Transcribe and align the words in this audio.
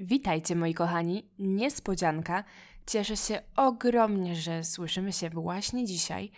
Witajcie 0.00 0.56
moi 0.56 0.74
kochani, 0.74 1.24
niespodzianka. 1.38 2.44
Cieszę 2.86 3.16
się 3.16 3.42
ogromnie, 3.56 4.36
że 4.36 4.64
słyszymy 4.64 5.12
się 5.12 5.30
właśnie 5.30 5.84
dzisiaj. 5.84 6.30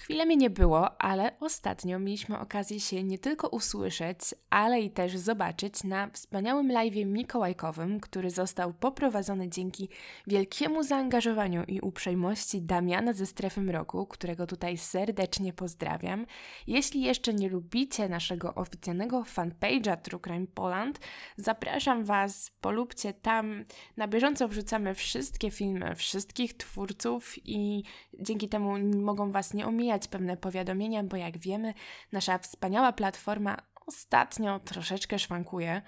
Chwilę 0.00 0.26
mnie 0.26 0.36
nie 0.36 0.50
było, 0.50 1.02
ale 1.02 1.38
ostatnio 1.40 1.98
mieliśmy 1.98 2.38
okazję 2.38 2.80
się 2.80 3.02
nie 3.02 3.18
tylko 3.18 3.48
usłyszeć, 3.48 4.18
ale 4.50 4.80
i 4.80 4.90
też 4.90 5.16
zobaczyć 5.16 5.84
na 5.84 6.10
wspaniałym 6.10 6.68
live'ie 6.68 7.06
mikołajkowym, 7.06 8.00
który 8.00 8.30
został 8.30 8.72
poprowadzony 8.72 9.48
dzięki 9.48 9.88
wielkiemu 10.26 10.82
zaangażowaniu 10.82 11.64
i 11.68 11.80
uprzejmości 11.80 12.62
Damiana 12.62 13.12
ze 13.12 13.26
Strefy 13.26 13.60
Mroku, 13.60 14.06
którego 14.06 14.46
tutaj 14.46 14.78
serdecznie 14.78 15.52
pozdrawiam. 15.52 16.26
Jeśli 16.66 17.02
jeszcze 17.02 17.34
nie 17.34 17.48
lubicie 17.48 18.08
naszego 18.08 18.54
oficjalnego 18.54 19.22
fanpage'a 19.22 19.96
True 19.96 20.20
Crime 20.20 20.46
Poland, 20.54 21.00
zapraszam 21.36 22.04
Was, 22.04 22.50
polubcie 22.60 23.12
tam. 23.12 23.64
Na 23.96 24.08
bieżąco 24.08 24.48
wrzucamy 24.48 24.94
wszystkie 24.94 25.50
filmy 25.50 25.94
wszystkich 25.94 26.56
twórców 26.56 27.34
i 27.44 27.82
dzięki 28.20 28.48
temu 28.48 28.78
mogą 29.02 29.32
Was 29.32 29.54
nie 29.54 29.66
omijać 29.66 29.83
omijać 29.84 30.08
pewne 30.08 30.36
powiadomienia, 30.36 31.02
bo 31.02 31.16
jak 31.16 31.38
wiemy, 31.38 31.74
nasza 32.12 32.38
wspaniała 32.38 32.92
platforma 32.92 33.56
ostatnio 33.86 34.60
troszeczkę 34.60 35.18
szwankuje. 35.18 35.82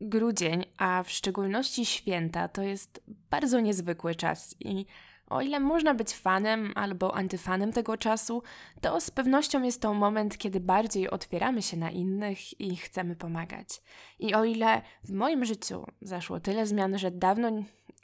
Grudzień, 0.00 0.64
a 0.76 1.02
w 1.02 1.10
szczególności 1.10 1.86
święta, 1.86 2.48
to 2.48 2.62
jest 2.62 3.02
bardzo 3.30 3.60
niezwykły 3.60 4.14
czas 4.14 4.56
i 4.60 4.86
o 5.30 5.40
ile 5.40 5.60
można 5.60 5.94
być 5.94 6.12
fanem 6.14 6.72
albo 6.74 7.14
antyfanem 7.14 7.72
tego 7.72 7.96
czasu, 7.96 8.42
to 8.80 9.00
z 9.00 9.10
pewnością 9.10 9.62
jest 9.62 9.82
to 9.82 9.94
moment, 9.94 10.38
kiedy 10.38 10.60
bardziej 10.60 11.10
otwieramy 11.10 11.62
się 11.62 11.76
na 11.76 11.90
innych 11.90 12.60
i 12.60 12.76
chcemy 12.76 13.16
pomagać. 13.16 13.82
I 14.18 14.34
o 14.34 14.44
ile 14.44 14.82
w 15.04 15.12
moim 15.12 15.44
życiu 15.44 15.86
zaszło 16.02 16.40
tyle 16.40 16.66
zmian, 16.66 16.98
że 16.98 17.10
dawno 17.10 17.50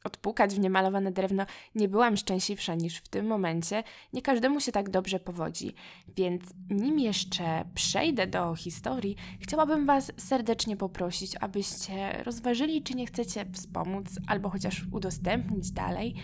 odpukać 0.06 0.54
w 0.54 0.58
niemalowane 0.58 1.12
drewno, 1.12 1.46
nie 1.74 1.88
byłam 1.88 2.16
szczęśliwsza 2.16 2.74
niż 2.74 2.96
w 2.96 3.08
tym 3.08 3.26
momencie. 3.26 3.82
Nie 4.12 4.22
każdemu 4.22 4.60
się 4.60 4.72
tak 4.72 4.90
dobrze 4.90 5.20
powodzi. 5.20 5.74
Więc 6.16 6.42
nim 6.70 6.98
jeszcze 6.98 7.64
przejdę 7.74 8.26
do 8.26 8.54
historii, 8.54 9.16
chciałabym 9.40 9.86
Was 9.86 10.12
serdecznie 10.16 10.76
poprosić, 10.76 11.36
abyście 11.40 12.22
rozważyli, 12.22 12.82
czy 12.82 12.94
nie 12.94 13.06
chcecie 13.06 13.46
wspomóc 13.52 14.06
albo 14.26 14.50
chociaż 14.50 14.84
udostępnić 14.92 15.70
dalej 15.70 16.14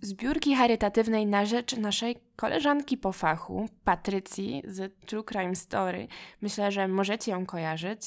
zbiórki 0.00 0.54
charytatywnej 0.54 1.26
na 1.26 1.46
rzecz 1.46 1.76
naszej 1.76 2.16
koleżanki 2.36 2.96
po 2.96 3.12
fachu, 3.12 3.68
Patrycji 3.84 4.62
z 4.66 5.06
True 5.06 5.24
Crime 5.24 5.56
Story. 5.56 6.08
Myślę, 6.40 6.72
że 6.72 6.88
możecie 6.88 7.30
ją 7.30 7.46
kojarzyć. 7.46 8.00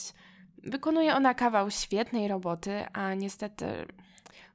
Wykonuje 0.64 1.16
ona 1.16 1.33
kawał 1.33 1.72
świetnej 1.72 2.28
roboty, 2.28 2.86
a 2.94 3.14
niestety 3.14 3.66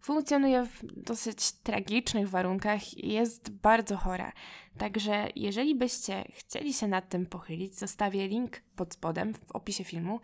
funkcjonuje 0.01 0.67
w 0.67 1.03
dosyć 1.03 1.53
tragicznych 1.53 2.28
warunkach 2.28 2.98
i 2.98 3.12
jest 3.12 3.50
bardzo 3.50 3.97
chora. 3.97 4.33
Także 4.78 5.28
jeżeli 5.37 5.75
byście 5.75 6.25
chcieli 6.33 6.75
się 6.75 6.89
nad 6.89 7.09
tym 7.09 7.27
pochylić, 7.27 7.78
zostawię 7.78 8.28
link 8.28 8.61
pod 8.77 8.95
spodem 8.95 9.34
w 9.34 9.53
opisie 9.53 9.84
filmu, 9.84 10.21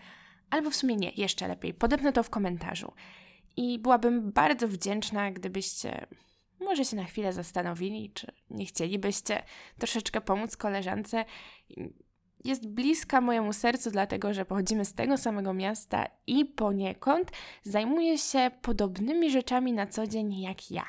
albo 0.50 0.70
w 0.70 0.76
sumie 0.76 0.96
nie, 0.96 1.10
jeszcze 1.10 1.48
lepiej, 1.48 1.74
podepnę 1.74 2.12
to 2.12 2.22
w 2.22 2.30
komentarzu. 2.30 2.92
I 3.56 3.78
byłabym 3.78 4.32
bardzo 4.32 4.68
wdzięczna, 4.68 5.30
gdybyście 5.30 6.06
może 6.62 6.84
się 6.84 6.96
na 6.96 7.04
chwilę 7.04 7.32
zastanowili, 7.32 8.10
czy 8.14 8.32
nie 8.50 8.66
chcielibyście 8.66 9.42
troszeczkę 9.78 10.20
pomóc 10.20 10.56
koleżance 10.56 11.24
jest 12.44 12.68
bliska 12.68 13.20
mojemu 13.20 13.52
sercu, 13.52 13.90
dlatego 13.90 14.34
że 14.34 14.44
pochodzimy 14.44 14.84
z 14.84 14.94
tego 14.94 15.18
samego 15.18 15.54
miasta 15.54 16.06
i 16.26 16.44
poniekąd 16.44 17.30
zajmuje 17.62 18.18
się 18.18 18.50
podobnymi 18.62 19.30
rzeczami 19.30 19.72
na 19.72 19.86
co 19.86 20.06
dzień 20.06 20.40
jak 20.40 20.70
ja. 20.70 20.84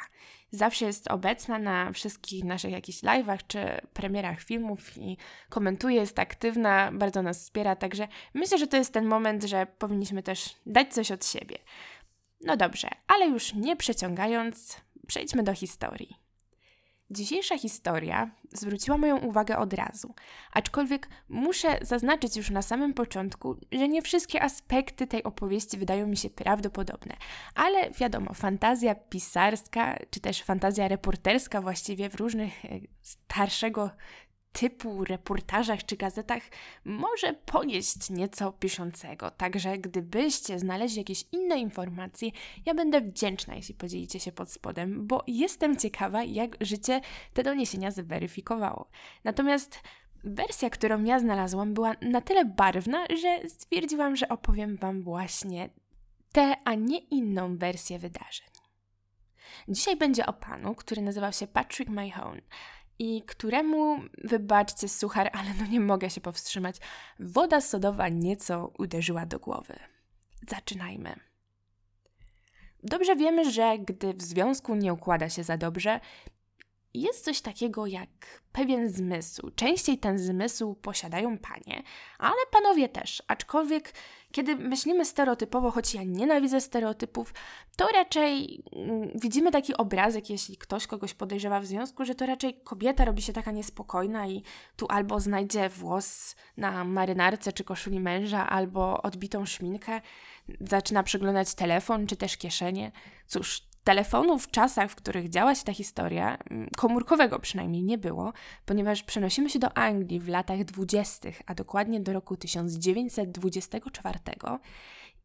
Zawsze 0.52 0.85
jest 0.85 1.07
obecna 1.07 1.59
na 1.59 1.91
wszystkich 1.91 2.43
naszych 2.43 2.71
jakichś 2.71 3.02
live'ach 3.02 3.37
czy 3.47 3.59
premierach 3.93 4.41
filmów 4.41 4.98
i 4.98 5.17
komentuje, 5.49 5.95
jest 5.95 6.19
aktywna, 6.19 6.92
bardzo 6.92 7.21
nas 7.21 7.39
wspiera, 7.39 7.75
także 7.75 8.08
myślę, 8.33 8.58
że 8.58 8.67
to 8.67 8.77
jest 8.77 8.93
ten 8.93 9.05
moment, 9.05 9.43
że 9.43 9.67
powinniśmy 9.77 10.23
też 10.23 10.55
dać 10.65 10.93
coś 10.93 11.11
od 11.11 11.25
siebie. 11.25 11.58
No 12.42 12.58
dobrze, 12.58 12.89
ale 13.08 13.27
już 13.27 13.53
nie 13.53 13.75
przeciągając, 13.75 14.77
przejdźmy 15.08 15.43
do 15.43 15.53
historii. 15.53 16.23
Dzisiejsza 17.09 17.58
historia 17.58 18.31
zwróciła 18.52 18.97
moją 18.97 19.17
uwagę 19.17 19.58
od 19.58 19.73
razu, 19.73 20.15
aczkolwiek 20.52 21.09
muszę 21.30 21.80
zaznaczyć 21.81 22.37
już 22.37 22.49
na 22.49 22.61
samym 22.61 22.93
początku, 22.93 23.58
że 23.71 23.87
nie 23.87 24.02
wszystkie 24.02 24.42
aspekty 24.43 25.08
tej 25.08 25.23
opowieści 25.23 25.77
wydają 25.77 26.08
mi 26.08 26.17
się 26.17 26.30
prawdopodobne, 26.30 27.15
ale 27.55 27.92
wiadomo, 27.92 28.33
fantazja 28.33 28.95
pisarska, 28.95 29.99
czy 30.09 30.19
też 30.19 30.43
fantazja 30.43 30.87
reporterska 30.87 31.61
właściwie 31.61 32.09
w 32.09 32.15
różnych 32.15 32.65
e, 32.65 32.69
starszego 33.02 33.89
typu 34.53 35.03
reportażach 35.05 35.86
czy 35.86 35.97
gazetach 35.97 36.43
może 36.86 37.33
ponieść 37.33 38.09
nieco 38.09 38.52
piszącego. 38.52 39.31
Także 39.31 39.77
gdybyście 39.77 40.59
znaleźli 40.59 40.97
jakieś 40.97 41.25
inne 41.31 41.59
informacje, 41.59 42.31
ja 42.65 42.73
będę 42.73 43.02
wdzięczna, 43.02 43.55
jeśli 43.55 43.75
podzielicie 43.75 44.19
się 44.19 44.31
pod 44.31 44.52
spodem, 44.52 45.08
bo 45.08 45.23
jestem 45.27 45.77
ciekawa, 45.77 46.23
jak 46.23 46.58
życie 46.61 47.02
te 47.33 47.43
doniesienia 47.43 47.92
zweryfikowało. 47.92 48.89
Natomiast 49.23 49.80
wersja, 50.23 50.69
którą 50.69 51.03
ja 51.03 51.19
znalazłam, 51.19 51.73
była 51.73 51.95
na 52.02 52.21
tyle 52.21 52.45
barwna, 52.45 53.05
że 53.21 53.49
stwierdziłam, 53.49 54.15
że 54.15 54.30
opowiem 54.30 54.77
Wam 54.77 55.02
właśnie 55.02 55.69
tę, 56.31 56.55
a 56.65 56.73
nie 56.73 56.97
inną 56.97 57.58
wersję 57.58 57.99
wydarzeń. 57.99 58.47
Dzisiaj 59.67 59.95
będzie 59.95 60.25
o 60.25 60.33
panu, 60.33 60.75
który 60.75 61.02
nazywał 61.02 61.33
się 61.33 61.47
Patrick 61.47 61.92
Mahone 61.92 62.42
i 62.99 63.21
któremu, 63.21 63.99
wybaczcie 64.23 64.89
suchar, 64.89 65.30
ale 65.33 65.54
no 65.59 65.65
nie 65.65 65.80
mogę 65.80 66.09
się 66.09 66.21
powstrzymać, 66.21 66.77
woda 67.20 67.61
sodowa 67.61 68.09
nieco 68.09 68.71
uderzyła 68.77 69.26
do 69.26 69.39
głowy. 69.39 69.76
Zaczynajmy. 70.49 71.15
Dobrze 72.83 73.15
wiemy, 73.15 73.52
że 73.52 73.77
gdy 73.80 74.14
w 74.14 74.21
związku 74.21 74.76
nie 74.76 74.93
układa 74.93 75.30
się 75.30 75.43
za 75.43 75.58
dobrze, 75.58 75.99
jest 76.93 77.26
coś 77.26 77.42
takiego 77.42 77.86
jak 77.86 78.09
pewien 78.52 78.89
zmysł. 78.89 79.52
Częściej 79.55 79.98
ten 79.98 80.20
zmysł 80.20 80.76
posiadają 80.76 81.37
panie, 81.37 81.83
ale 82.20 82.36
panowie 82.52 82.89
też. 82.89 83.23
Aczkolwiek, 83.27 83.93
kiedy 84.31 84.55
myślimy 84.55 85.05
stereotypowo, 85.05 85.71
choć 85.71 85.93
ja 85.93 86.04
nienawidzę 86.04 86.61
stereotypów, 86.61 87.33
to 87.76 87.87
raczej 87.87 88.64
mm, 88.76 89.11
widzimy 89.15 89.52
taki 89.52 89.77
obrazek, 89.77 90.30
jeśli 90.30 90.58
ktoś 90.58 90.87
kogoś 90.87 91.14
podejrzewa 91.14 91.59
w 91.59 91.65
związku, 91.65 92.05
że 92.05 92.15
to 92.15 92.26
raczej 92.26 92.54
kobieta 92.64 93.05
robi 93.05 93.21
się 93.21 93.33
taka 93.33 93.52
niespokojna 93.52 94.27
i 94.27 94.43
tu 94.75 94.86
albo 94.89 95.20
znajdzie 95.20 95.70
włos 95.70 96.36
na 96.58 96.83
marynarce 96.83 97.54
czy 97.54 97.64
koszuli 97.64 97.99
męża, 97.99 98.49
albo 98.49 99.02
odbitą 99.02 99.45
szminkę, 99.45 100.02
zaczyna 100.61 101.04
przeglądać 101.04 101.55
telefon 101.55 102.08
czy 102.08 102.15
też 102.15 102.37
kieszenie. 102.37 102.92
Cóż, 103.27 103.73
Telefonu 103.83 104.39
w 104.39 104.52
czasach, 104.52 104.92
w 104.92 104.95
których 104.95 105.30
działa 105.30 105.55
się 105.55 105.64
ta 105.64 105.73
historia, 105.73 106.38
mm, 106.38 106.70
komórkowego 106.77 107.39
przynajmniej 107.39 107.83
nie 107.83 107.98
było, 107.98 108.33
ponieważ 108.66 109.04
przenosimy 109.04 109.49
się 109.49 109.60
do 109.60 109.77
Anglii 109.77 110.20
w 110.20 110.27
latach 110.27 110.64
dwudziestych, 110.64 111.42
a 111.45 111.55
dokładnie 111.55 111.99
do 111.99 112.14
roku 112.14 112.38
1924 112.38 114.20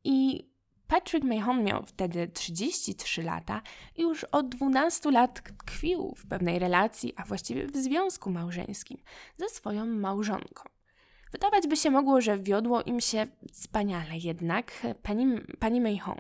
i 0.04 0.48
Patrick 0.88 1.24
Mahon 1.24 1.64
miał 1.64 1.82
wtedy 1.86 2.28
33 2.28 3.22
lata 3.22 3.62
i 3.96 4.02
już 4.02 4.24
od 4.24 4.48
12 4.48 5.10
lat 5.10 5.42
tkwił 5.42 6.14
w 6.16 6.26
pewnej 6.26 6.58
relacji, 6.58 7.12
a 7.16 7.24
właściwie 7.24 7.66
w 7.66 7.76
związku 7.76 8.30
małżeńskim 8.30 8.98
ze 9.36 9.48
swoją 9.48 9.86
małżonką. 9.86 10.62
Wydawać 11.32 11.66
by 11.66 11.76
się 11.76 11.90
mogło, 11.90 12.20
że 12.20 12.38
wiodło 12.38 12.82
im 12.82 13.00
się 13.00 13.26
wspaniale, 13.52 14.18
jednak 14.18 14.72
pani, 15.02 15.26
pani 15.58 15.80
Mahon 15.80 16.18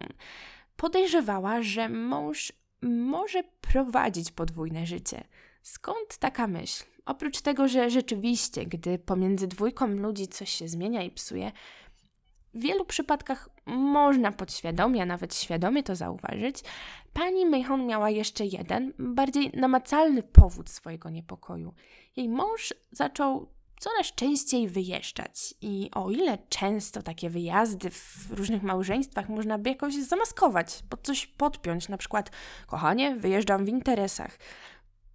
podejrzewała, 0.78 1.62
że 1.62 1.88
mąż 1.88 2.52
może 2.82 3.42
prowadzić 3.60 4.30
podwójne 4.30 4.86
życie. 4.86 5.24
Skąd 5.62 6.18
taka 6.18 6.46
myśl? 6.46 6.84
Oprócz 7.06 7.40
tego, 7.40 7.68
że 7.68 7.90
rzeczywiście, 7.90 8.66
gdy 8.66 8.98
pomiędzy 8.98 9.46
dwójką 9.46 9.86
ludzi 9.86 10.28
coś 10.28 10.50
się 10.50 10.68
zmienia 10.68 11.02
i 11.02 11.10
psuje, 11.10 11.52
w 12.54 12.60
wielu 12.60 12.84
przypadkach 12.84 13.48
można 13.66 14.32
podświadomie, 14.32 15.02
a 15.02 15.06
nawet 15.06 15.34
świadomie 15.34 15.82
to 15.82 15.96
zauważyć, 15.96 16.56
pani 17.12 17.46
Mayhon 17.46 17.86
miała 17.86 18.10
jeszcze 18.10 18.46
jeden, 18.46 18.92
bardziej 18.98 19.50
namacalny 19.54 20.22
powód 20.22 20.70
swojego 20.70 21.10
niepokoju. 21.10 21.74
Jej 22.16 22.28
mąż 22.28 22.74
zaczął 22.92 23.48
coraz 23.80 24.06
częściej 24.14 24.68
wyjeżdżać. 24.68 25.54
I 25.60 25.90
o 25.94 26.10
ile 26.10 26.38
często 26.48 27.02
takie 27.02 27.30
wyjazdy 27.30 27.90
w 27.90 28.30
różnych 28.30 28.62
małżeństwach 28.62 29.28
można 29.28 29.58
by 29.58 29.70
jakoś 29.70 29.94
zamaskować, 29.94 30.82
pod 30.88 31.02
coś 31.02 31.26
podpiąć, 31.26 31.88
na 31.88 31.96
przykład, 31.96 32.30
kochanie, 32.66 33.16
wyjeżdżam 33.16 33.64
w 33.64 33.68
interesach, 33.68 34.38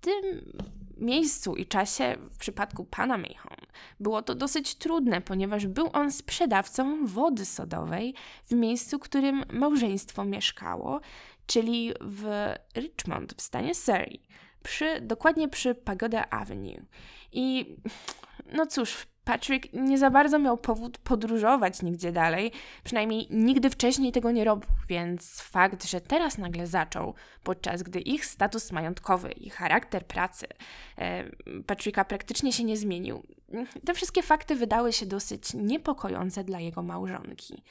tym 0.01 0.53
miejscu 0.97 1.55
i 1.55 1.65
czasie 1.65 2.15
w 2.31 2.37
przypadku 2.37 2.85
pana 2.85 3.17
Mayhon 3.17 3.57
było 3.99 4.21
to 4.21 4.35
dosyć 4.35 4.75
trudne, 4.75 5.21
ponieważ 5.21 5.67
był 5.67 5.89
on 5.93 6.11
sprzedawcą 6.11 7.05
wody 7.05 7.45
sodowej 7.45 8.13
w 8.45 8.51
miejscu, 8.51 8.97
w 8.97 9.01
którym 9.01 9.43
małżeństwo 9.51 10.25
mieszkało, 10.25 11.01
czyli 11.45 11.93
w 12.01 12.53
Richmond 12.75 13.33
w 13.33 13.41
stanie 13.41 13.75
Surrey, 13.75 14.21
przy, 14.63 15.01
dokładnie 15.01 15.47
przy 15.49 15.75
Pagoda 15.75 16.29
Avenue. 16.29 16.85
I 17.31 17.75
no 18.51 18.65
cóż, 18.65 19.07
Patrick 19.23 19.73
nie 19.73 19.97
za 19.97 20.09
bardzo 20.09 20.39
miał 20.39 20.57
powód 20.57 20.97
podróżować 20.97 21.81
nigdzie 21.81 22.11
dalej, 22.11 22.51
przynajmniej 22.83 23.27
nigdy 23.29 23.69
wcześniej 23.69 24.11
tego 24.11 24.31
nie 24.31 24.43
robił, 24.43 24.69
więc 24.89 25.41
fakt, 25.41 25.85
że 25.85 26.01
teraz 26.01 26.37
nagle 26.37 26.67
zaczął, 26.67 27.13
podczas 27.43 27.83
gdy 27.83 27.99
ich 27.99 28.25
status 28.25 28.71
majątkowy 28.71 29.31
i 29.31 29.49
charakter 29.49 30.05
pracy 30.05 30.47
e, 30.97 31.23
Patricka 31.67 32.05
praktycznie 32.05 32.53
się 32.53 32.63
nie 32.63 32.77
zmienił, 32.77 33.23
te 33.85 33.93
wszystkie 33.93 34.23
fakty 34.23 34.55
wydały 34.55 34.93
się 34.93 35.05
dosyć 35.05 35.53
niepokojące 35.53 36.43
dla 36.43 36.59
jego 36.59 36.81
małżonki. 36.81 37.63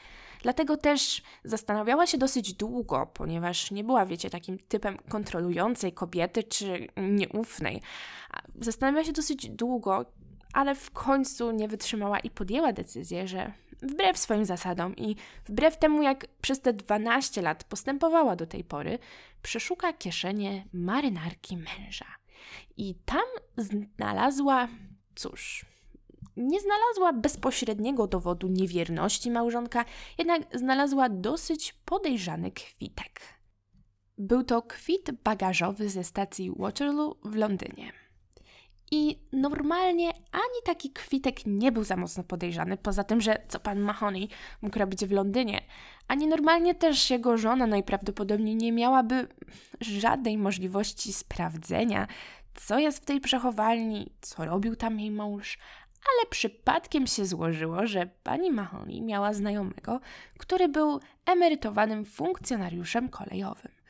Dlatego 0.43 0.77
też 0.77 1.23
zastanawiała 1.45 2.07
się 2.07 2.19
dosyć 2.19 2.55
długo, 2.55 3.11
ponieważ 3.15 3.71
nie 3.71 3.85
była, 3.85 4.07
wiecie, 4.07 4.31
takim 4.31 4.59
typem 4.59 4.99
kontrolującej 5.09 5.93
kobiety 5.93 6.43
czy 6.43 6.89
nieufnej. 6.97 7.83
Zastanawiała 8.61 9.05
się 9.05 9.13
dosyć 9.13 9.51
długo, 9.51 10.05
ale 10.53 10.75
w 10.75 10.91
końcu 10.91 11.51
nie 11.51 11.69
wytrzymała 11.69 12.19
i 12.19 12.31
podjęła 12.31 12.73
decyzję, 12.73 13.29
że 13.29 13.53
wbrew 13.83 14.19
swoim 14.19 14.45
zasadom 14.45 14.97
i 14.97 15.17
wbrew 15.47 15.79
temu, 15.79 16.03
jak 16.03 16.27
przez 16.41 16.61
te 16.61 16.73
12 16.73 17.43
lat 17.43 17.65
postępowała 17.65 18.37
do 18.37 18.47
tej 18.47 18.65
pory, 18.65 18.99
przeszuka 19.43 19.93
kieszenie 19.93 20.65
marynarki 20.73 21.57
męża. 21.57 22.07
I 22.77 22.95
tam 22.95 23.25
znalazła, 23.57 24.69
cóż, 25.15 25.67
nie 26.37 26.61
znalazła 26.61 27.13
bezpośredniego 27.13 28.07
dowodu 28.07 28.49
niewierności 28.49 29.31
małżonka, 29.31 29.85
jednak 30.19 30.43
znalazła 30.59 31.09
dosyć 31.09 31.73
podejrzany 31.85 32.51
kwitek. 32.51 33.21
Był 34.19 34.45
to 34.45 34.63
kwit 34.63 35.11
bagażowy 35.25 35.89
ze 35.89 36.05
stacji 36.05 36.53
Waterloo 36.57 37.17
w 37.25 37.37
Londynie. 37.37 38.02
I 38.95 39.19
normalnie 39.33 40.09
ani 40.33 40.63
taki 40.65 40.91
kwitek 40.91 41.47
nie 41.47 41.73
był 41.73 41.85
za 41.85 41.97
mocno 41.97 42.25
podejrzany, 42.25 42.77
poza 42.77 43.05
tym, 43.05 43.21
że 43.21 43.43
co 43.49 43.61
pan 43.61 43.81
Mahoney 43.81 44.29
mógł 44.63 44.79
robić 44.79 45.05
w 45.05 45.13
Londynie, 45.13 45.61
ani 46.09 46.27
normalnie 46.27 46.75
też 46.75 47.11
jego 47.11 47.37
żona 47.37 47.67
najprawdopodobniej 47.67 48.57
nie 48.57 48.73
miałaby 48.73 49.29
żadnej 49.81 50.39
możliwości 50.39 51.13
sprawdzenia, 51.13 52.07
co 52.55 52.79
jest 52.79 53.03
w 53.03 53.05
tej 53.05 53.21
przechowalni, 53.21 54.11
co 54.21 54.45
robił 54.45 54.77
tam 54.77 55.01
jej 55.01 55.11
mąż, 55.11 55.59
ale 55.95 56.31
przypadkiem 56.31 57.07
się 57.07 57.25
złożyło, 57.25 57.87
że 57.87 58.07
pani 58.23 58.51
Mahoney 58.51 59.03
miała 59.03 59.33
znajomego, 59.33 60.01
który 60.39 60.69
był 60.69 61.01
emerytowanym 61.27 62.05
funkcjonariuszem 62.05 63.09
kolejowym 63.09 63.82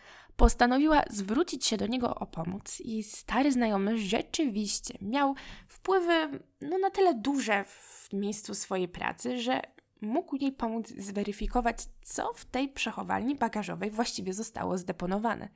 postanowiła 0.42 1.02
zwrócić 1.10 1.66
się 1.66 1.76
do 1.76 1.86
niego 1.86 2.14
o 2.14 2.26
pomoc 2.26 2.80
i 2.80 3.02
stary 3.02 3.52
znajomy 3.52 3.98
rzeczywiście 3.98 4.98
miał 5.02 5.34
wpływy 5.68 6.38
no, 6.60 6.78
na 6.78 6.90
tyle 6.90 7.14
duże 7.14 7.64
w 7.64 8.08
miejscu 8.12 8.54
swojej 8.54 8.88
pracy, 8.88 9.40
że 9.40 9.60
mógł 10.00 10.36
jej 10.36 10.52
pomóc 10.52 10.88
zweryfikować, 10.88 11.76
co 12.02 12.32
w 12.34 12.44
tej 12.44 12.68
przechowalni 12.68 13.34
bagażowej 13.34 13.90
właściwie 13.90 14.32
zostało 14.32 14.78
zdeponowane. 14.78 15.48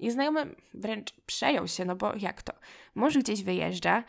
I 0.00 0.10
znajomy 0.10 0.54
wręcz 0.74 1.12
przejął 1.26 1.68
się, 1.68 1.84
no 1.84 1.96
bo 1.96 2.12
jak 2.16 2.42
to? 2.42 2.52
Może 2.94 3.20
gdzieś 3.20 3.42
wyjeżdża, 3.42 4.04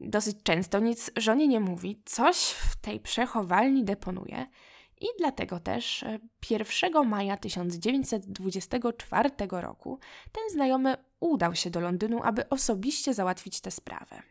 dosyć 0.00 0.36
często 0.42 0.78
nic 0.78 1.10
żonie 1.16 1.48
nie 1.48 1.60
mówi, 1.60 2.02
coś 2.04 2.36
w 2.50 2.76
tej 2.76 3.00
przechowalni 3.00 3.84
deponuje– 3.84 4.46
i 5.00 5.06
dlatego 5.18 5.60
też 5.60 6.04
1 6.50 6.96
e, 6.96 7.02
maja 7.04 7.36
1924 7.36 9.30
roku 9.50 9.98
ten 10.32 10.42
znajomy 10.52 10.96
udał 11.20 11.54
się 11.54 11.70
do 11.70 11.80
Londynu, 11.80 12.20
aby 12.22 12.48
osobiście 12.48 13.14
załatwić 13.14 13.60
tę 13.60 13.70
sprawę. 13.70 14.22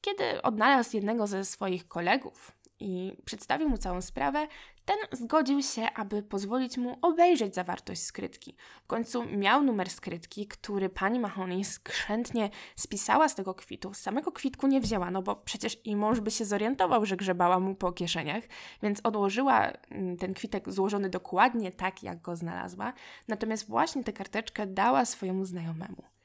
Kiedy 0.00 0.42
odnalazł 0.42 0.96
jednego 0.96 1.26
ze 1.26 1.44
swoich 1.44 1.88
kolegów, 1.88 2.52
i 2.80 3.16
przedstawił 3.24 3.68
mu 3.68 3.78
całą 3.78 4.00
sprawę, 4.00 4.46
ten 4.84 4.96
zgodził 5.12 5.62
się, 5.62 5.90
aby 5.94 6.22
pozwolić 6.22 6.78
mu 6.78 6.98
obejrzeć 7.02 7.54
zawartość 7.54 8.02
skrytki. 8.02 8.56
W 8.84 8.86
końcu 8.86 9.24
miał 9.24 9.62
numer 9.62 9.90
skrytki, 9.90 10.46
który 10.46 10.88
pani 10.88 11.20
Mahoney 11.20 11.64
skrzętnie 11.64 12.50
spisała 12.76 13.28
z 13.28 13.34
tego 13.34 13.54
kwitu. 13.54 13.94
Samego 13.94 14.32
kwitku 14.32 14.66
nie 14.66 14.80
wzięła, 14.80 15.10
no 15.10 15.22
bo 15.22 15.36
przecież 15.36 15.76
i 15.84 15.96
mąż 15.96 16.20
by 16.20 16.30
się 16.30 16.44
zorientował, 16.44 17.06
że 17.06 17.16
grzebała 17.16 17.60
mu 17.60 17.74
po 17.74 17.92
kieszeniach, 17.92 18.44
więc 18.82 19.00
odłożyła 19.04 19.72
mm, 19.90 20.16
ten 20.16 20.34
kwitek 20.34 20.72
złożony 20.72 21.10
dokładnie 21.10 21.72
tak, 21.72 22.02
jak 22.02 22.20
go 22.20 22.36
znalazła. 22.36 22.92
Natomiast 23.28 23.68
właśnie 23.68 24.04
tę 24.04 24.12
karteczkę 24.12 24.66
dała 24.66 25.04
swojemu 25.04 25.44
znajomemu. 25.44 26.17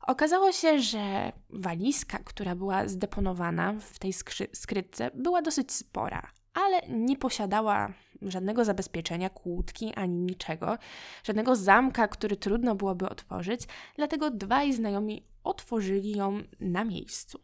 Okazało 0.00 0.52
się, 0.52 0.78
że 0.78 1.32
walizka, 1.50 2.18
która 2.18 2.54
była 2.54 2.88
zdeponowana 2.88 3.74
w 3.80 3.98
tej 3.98 4.12
skrytce, 4.52 5.10
była 5.14 5.42
dosyć 5.42 5.72
spora, 5.72 6.30
ale 6.54 6.80
nie 6.88 7.16
posiadała 7.16 7.92
żadnego 8.22 8.64
zabezpieczenia, 8.64 9.30
kłódki 9.30 9.94
ani 9.94 10.14
niczego, 10.14 10.78
żadnego 11.24 11.56
zamka, 11.56 12.08
który 12.08 12.36
trudno 12.36 12.74
byłoby 12.74 13.08
otworzyć, 13.08 13.60
dlatego 13.96 14.30
dwaj 14.30 14.72
znajomi 14.72 15.26
otworzyli 15.44 16.16
ją 16.16 16.42
na 16.60 16.84
miejscu. 16.84 17.40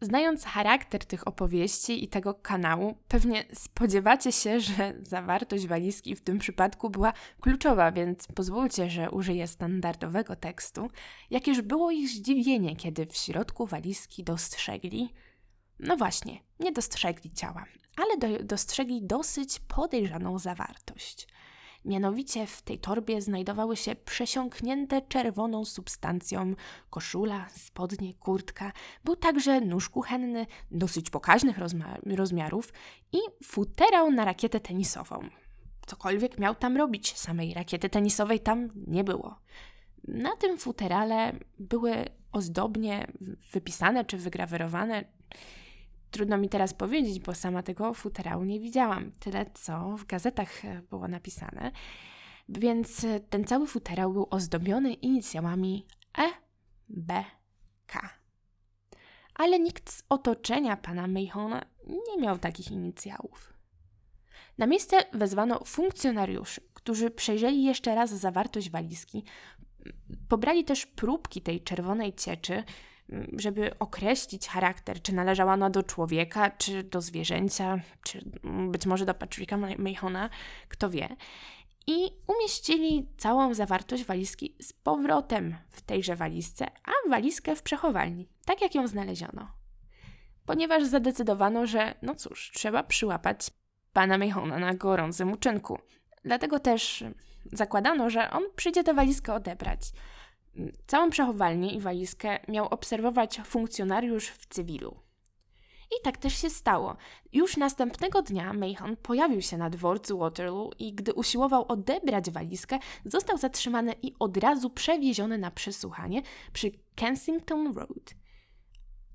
Znając 0.00 0.44
charakter 0.44 1.04
tych 1.04 1.28
opowieści 1.28 2.04
i 2.04 2.08
tego 2.08 2.34
kanału, 2.34 2.98
pewnie 3.08 3.44
spodziewacie 3.54 4.32
się, 4.32 4.60
że 4.60 4.94
zawartość 5.00 5.66
walizki 5.66 6.16
w 6.16 6.20
tym 6.20 6.38
przypadku 6.38 6.90
była 6.90 7.12
kluczowa, 7.40 7.92
więc 7.92 8.26
pozwólcie, 8.26 8.90
że 8.90 9.10
użyję 9.10 9.46
standardowego 9.46 10.36
tekstu. 10.36 10.90
Jakież 11.30 11.62
było 11.62 11.90
ich 11.90 12.08
zdziwienie, 12.08 12.76
kiedy 12.76 13.06
w 13.06 13.16
środku 13.16 13.66
walizki 13.66 14.24
dostrzegli. 14.24 15.12
No 15.78 15.96
właśnie, 15.96 16.40
nie 16.60 16.72
dostrzegli 16.72 17.32
ciała, 17.32 17.64
ale 17.96 18.16
do, 18.18 18.44
dostrzegli 18.44 19.02
dosyć 19.02 19.60
podejrzaną 19.60 20.38
zawartość. 20.38 21.26
Mianowicie 21.84 22.46
w 22.46 22.62
tej 22.62 22.78
torbie 22.78 23.22
znajdowały 23.22 23.76
się 23.76 23.94
przesiąknięte 23.94 25.02
czerwoną 25.02 25.64
substancją 25.64 26.54
koszula, 26.90 27.48
spodnie, 27.48 28.14
kurtka. 28.14 28.72
Był 29.04 29.16
także 29.16 29.60
nóż 29.60 29.88
kuchenny 29.88 30.46
dosyć 30.70 31.10
pokaźnych 31.10 31.56
rozmiarów 32.06 32.72
i 33.12 33.18
futerał 33.44 34.10
na 34.10 34.24
rakietę 34.24 34.60
tenisową. 34.60 35.28
Cokolwiek 35.86 36.38
miał 36.38 36.54
tam 36.54 36.76
robić, 36.76 37.16
samej 37.16 37.54
rakiety 37.54 37.88
tenisowej 37.88 38.40
tam 38.40 38.68
nie 38.86 39.04
było. 39.04 39.38
Na 40.08 40.36
tym 40.36 40.58
futerale 40.58 41.32
były 41.58 42.04
ozdobnie 42.32 43.06
wypisane 43.52 44.04
czy 44.04 44.16
wygrawerowane 44.16 45.04
Trudno 46.14 46.38
mi 46.38 46.48
teraz 46.48 46.74
powiedzieć, 46.74 47.20
bo 47.20 47.34
sama 47.34 47.62
tego 47.62 47.94
futerału 47.94 48.44
nie 48.44 48.60
widziałam. 48.60 49.12
Tyle, 49.12 49.46
co 49.54 49.96
w 49.96 50.06
gazetach 50.06 50.64
e, 50.64 50.82
było 50.90 51.08
napisane. 51.08 51.72
Więc 52.48 53.04
e, 53.04 53.20
ten 53.20 53.44
cały 53.44 53.66
futerał 53.66 54.12
był 54.12 54.26
ozdobiony 54.30 54.92
inicjałami 54.92 55.86
E, 56.18 56.28
B, 56.88 57.24
K. 57.86 58.10
Ale 59.34 59.58
nikt 59.58 59.90
z 59.90 60.04
otoczenia 60.08 60.76
pana 60.76 61.06
Mayhona 61.06 61.64
nie 61.86 62.22
miał 62.22 62.38
takich 62.38 62.70
inicjałów. 62.70 63.52
Na 64.58 64.66
miejsce 64.66 64.96
wezwano 65.12 65.64
funkcjonariuszy, 65.64 66.60
którzy 66.74 67.10
przejrzeli 67.10 67.64
jeszcze 67.64 67.94
raz 67.94 68.10
zawartość 68.10 68.70
walizki, 68.70 69.24
pobrali 70.28 70.64
też 70.64 70.86
próbki 70.86 71.42
tej 71.42 71.60
czerwonej 71.60 72.12
cieczy, 72.12 72.64
żeby 73.38 73.78
określić 73.78 74.48
charakter, 74.48 75.02
czy 75.02 75.14
należała 75.14 75.52
ona 75.52 75.70
do 75.70 75.82
człowieka, 75.82 76.50
czy 76.50 76.82
do 76.82 77.00
zwierzęcia, 77.00 77.80
czy 78.02 78.30
być 78.70 78.86
może 78.86 79.06
do 79.06 79.14
Patricka 79.14 79.56
Mayhona, 79.56 80.30
kto 80.68 80.90
wie. 80.90 81.16
I 81.86 82.10
umieścili 82.26 83.08
całą 83.16 83.54
zawartość 83.54 84.04
walizki 84.04 84.56
z 84.60 84.72
powrotem 84.72 85.56
w 85.68 85.82
tejże 85.82 86.16
walizce, 86.16 86.66
a 86.84 87.08
walizkę 87.10 87.56
w 87.56 87.62
przechowalni, 87.62 88.28
tak 88.44 88.62
jak 88.62 88.74
ją 88.74 88.86
znaleziono. 88.86 89.48
Ponieważ 90.46 90.84
zadecydowano, 90.84 91.66
że 91.66 91.94
no 92.02 92.14
cóż, 92.14 92.50
trzeba 92.54 92.82
przyłapać 92.82 93.50
pana 93.92 94.18
Mayhona 94.18 94.58
na 94.58 94.74
gorącym 94.74 95.32
uczynku. 95.32 95.78
Dlatego 96.24 96.58
też 96.58 97.04
zakładano, 97.52 98.10
że 98.10 98.30
on 98.30 98.42
przyjdzie 98.56 98.84
tę 98.84 98.94
walizkę 98.94 99.34
odebrać. 99.34 99.80
Całą 100.86 101.10
przechowalnię 101.10 101.74
i 101.74 101.80
walizkę 101.80 102.38
miał 102.48 102.66
obserwować 102.66 103.40
funkcjonariusz 103.44 104.28
w 104.28 104.46
cywilu. 104.46 104.96
I 105.86 106.02
tak 106.02 106.18
też 106.18 106.38
się 106.38 106.50
stało. 106.50 106.96
Już 107.32 107.56
następnego 107.56 108.22
dnia 108.22 108.52
Mayhon 108.52 108.96
pojawił 108.96 109.42
się 109.42 109.56
na 109.56 109.70
dworcu 109.70 110.18
Waterloo 110.18 110.70
i 110.78 110.94
gdy 110.94 111.14
usiłował 111.14 111.64
odebrać 111.68 112.30
walizkę, 112.30 112.78
został 113.04 113.38
zatrzymany 113.38 113.94
i 114.02 114.14
od 114.18 114.36
razu 114.36 114.70
przewieziony 114.70 115.38
na 115.38 115.50
przesłuchanie 115.50 116.22
przy 116.52 116.70
Kensington 116.94 117.74
Road. 117.76 118.14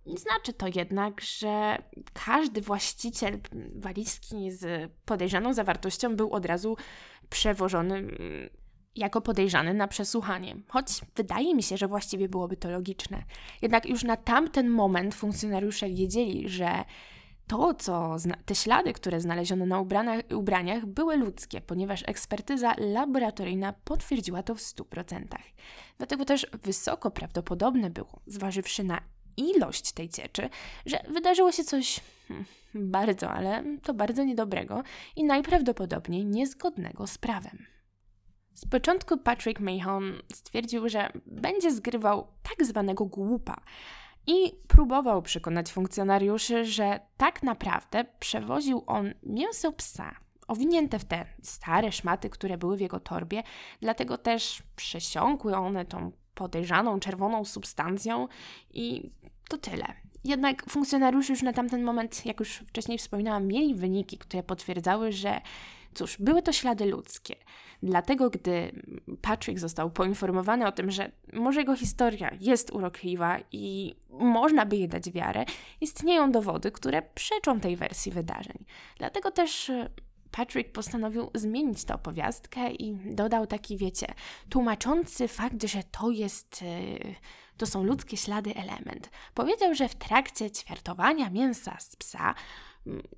Znaczy 0.05 0.53
to 0.53 0.65
jednak, 0.75 1.21
że 1.21 1.83
każdy 2.13 2.61
właściciel 2.61 3.39
walizki 3.75 4.51
z 4.51 4.91
podejrzaną 5.05 5.53
zawartością 5.53 6.15
był 6.15 6.33
od 6.33 6.45
razu 6.45 6.77
przewożony 7.29 7.95
mm, 7.95 8.49
jako 8.95 9.21
podejrzany 9.21 9.73
na 9.73 9.87
przesłuchanie, 9.87 10.55
choć 10.67 10.87
wydaje 11.15 11.55
mi 11.55 11.63
się, 11.63 11.77
że 11.77 11.87
właściwie 11.87 12.29
byłoby 12.29 12.57
to 12.57 12.69
logiczne. 12.69 13.23
Jednak 13.61 13.85
już 13.85 14.03
na 14.03 14.17
tamten 14.17 14.69
moment 14.69 15.15
funkcjonariusze 15.15 15.89
wiedzieli, 15.89 16.49
że 16.49 16.83
to, 17.47 17.73
co 17.73 18.15
te 18.45 18.55
ślady, 18.55 18.93
które 18.93 19.21
znaleziono 19.21 19.65
na 19.65 19.79
ubraniach, 19.79 20.21
ubraniach, 20.35 20.85
były 20.85 21.17
ludzkie, 21.17 21.61
ponieważ 21.61 22.03
ekspertyza 22.07 22.75
laboratoryjna 22.77 23.73
potwierdziła 23.83 24.43
to 24.43 24.55
w 24.55 24.59
100%. 24.59 25.25
Dlatego 25.97 26.25
też 26.25 26.47
wysoko 26.63 27.11
prawdopodobne 27.11 27.89
było, 27.89 28.19
zważywszy 28.27 28.83
na 28.83 29.01
ilość 29.37 29.91
tej 29.91 30.09
cieczy, 30.09 30.49
że 30.85 30.99
wydarzyło 31.09 31.51
się 31.51 31.63
coś 31.63 31.99
hmm, 32.27 32.45
bardzo, 32.75 33.31
ale 33.31 33.63
to 33.83 33.93
bardzo 33.93 34.23
niedobrego 34.23 34.83
i 35.15 35.23
najprawdopodobniej 35.23 36.25
niezgodnego 36.25 37.07
z 37.07 37.17
prawem. 37.17 37.65
Z 38.59 38.65
początku 38.65 39.17
Patrick 39.17 39.59
Mahon 39.59 40.13
stwierdził, 40.33 40.89
że 40.89 41.11
będzie 41.25 41.71
zgrywał 41.71 42.27
tak 42.43 42.67
zwanego 42.67 43.05
głupa 43.05 43.61
i 44.27 44.51
próbował 44.67 45.21
przekonać 45.21 45.71
funkcjonariuszy, 45.71 46.65
że 46.65 46.99
tak 47.17 47.43
naprawdę 47.43 48.05
przewoził 48.19 48.83
on 48.87 49.13
mięso 49.23 49.71
psa, 49.71 50.15
owinięte 50.47 50.99
w 50.99 51.05
te 51.05 51.25
stare 51.41 51.91
szmaty, 51.91 52.29
które 52.29 52.57
były 52.57 52.77
w 52.77 52.81
jego 52.81 52.99
torbie, 52.99 53.43
dlatego 53.81 54.17
też 54.17 54.63
przesiąkły 54.75 55.55
one 55.55 55.85
tą 55.85 56.11
podejrzaną 56.33 56.99
czerwoną 56.99 57.45
substancją 57.45 58.27
i 58.73 59.11
to 59.49 59.57
tyle. 59.57 59.85
Jednak 60.23 60.69
funkcjonariusze 60.69 61.33
już 61.33 61.41
na 61.41 61.53
tamten 61.53 61.83
moment, 61.83 62.25
jak 62.25 62.39
już 62.39 62.49
wcześniej 62.49 62.97
wspominałam, 62.97 63.47
mieli 63.47 63.75
wyniki, 63.75 64.17
które 64.17 64.43
potwierdzały, 64.43 65.11
że 65.11 65.41
cóż, 65.93 66.17
były 66.19 66.41
to 66.41 66.53
ślady 66.53 66.85
ludzkie. 66.85 67.35
Dlatego, 67.83 68.29
gdy 68.29 68.71
Patrick 69.21 69.59
został 69.59 69.91
poinformowany 69.91 70.67
o 70.67 70.71
tym, 70.71 70.91
że 70.91 71.11
może 71.33 71.59
jego 71.59 71.75
historia 71.75 72.31
jest 72.39 72.71
urokliwa 72.71 73.37
i 73.51 73.95
można 74.09 74.65
by 74.65 74.77
jej 74.77 74.87
dać 74.87 75.11
wiarę, 75.11 75.45
istnieją 75.81 76.31
dowody, 76.31 76.71
które 76.71 77.01
przeczą 77.01 77.59
tej 77.59 77.75
wersji 77.75 78.11
wydarzeń. 78.11 78.65
Dlatego 78.97 79.31
też 79.31 79.69
e, 79.69 79.89
Patrick 80.31 80.71
postanowił 80.71 81.29
zmienić 81.35 81.85
tę 81.85 81.93
opowiastkę 81.93 82.71
i 82.71 82.95
dodał 82.95 83.47
taki, 83.47 83.77
wiecie, 83.77 84.07
tłumaczący 84.49 85.27
fakt, 85.27 85.63
że 85.63 85.83
to 85.91 86.11
jest. 86.11 86.63
To 87.59 87.65
są 87.65 87.83
ludzkie 87.83 88.17
ślady 88.17 88.55
element. 88.55 89.09
Powiedział, 89.33 89.75
że 89.75 89.89
w 89.89 89.95
trakcie 89.95 90.51
ćwiartowania 90.51 91.29
mięsa 91.29 91.77
z 91.79 91.95
psa 91.95 92.35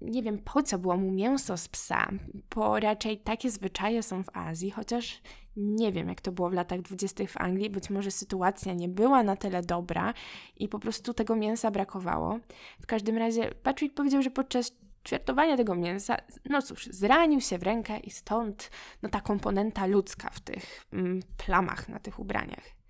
nie 0.01 0.23
wiem 0.23 0.39
po 0.39 0.63
co 0.63 0.77
było 0.77 0.97
mu 0.97 1.11
mięso 1.11 1.57
z 1.57 1.67
psa, 1.67 2.09
bo 2.55 2.79
raczej 2.79 3.17
takie 3.17 3.51
zwyczaje 3.51 4.03
są 4.03 4.23
w 4.23 4.37
Azji, 4.37 4.71
chociaż 4.71 5.21
nie 5.57 5.91
wiem 5.91 6.09
jak 6.09 6.21
to 6.21 6.31
było 6.31 6.49
w 6.49 6.53
latach 6.53 6.81
dwudziestych 6.81 7.31
w 7.31 7.37
Anglii, 7.37 7.69
być 7.69 7.89
może 7.89 8.11
sytuacja 8.11 8.73
nie 8.73 8.87
była 8.87 9.23
na 9.23 9.35
tyle 9.35 9.61
dobra 9.61 10.13
i 10.57 10.67
po 10.67 10.79
prostu 10.79 11.13
tego 11.13 11.35
mięsa 11.35 11.71
brakowało. 11.71 12.39
W 12.81 12.85
każdym 12.85 13.17
razie 13.17 13.51
Patrick 13.63 13.95
powiedział, 13.95 14.21
że 14.21 14.31
podczas 14.31 14.71
ćwiartowania 15.07 15.57
tego 15.57 15.75
mięsa, 15.75 16.17
no 16.49 16.61
cóż, 16.61 16.85
zranił 16.91 17.41
się 17.41 17.57
w 17.57 17.63
rękę 17.63 17.99
i 17.99 18.11
stąd 18.11 18.71
no 19.01 19.09
ta 19.09 19.21
komponenta 19.21 19.85
ludzka 19.85 20.29
w 20.29 20.39
tych 20.39 20.85
mm, 20.93 21.19
plamach 21.37 21.89
na 21.89 21.99
tych 21.99 22.19
ubraniach. 22.19 22.80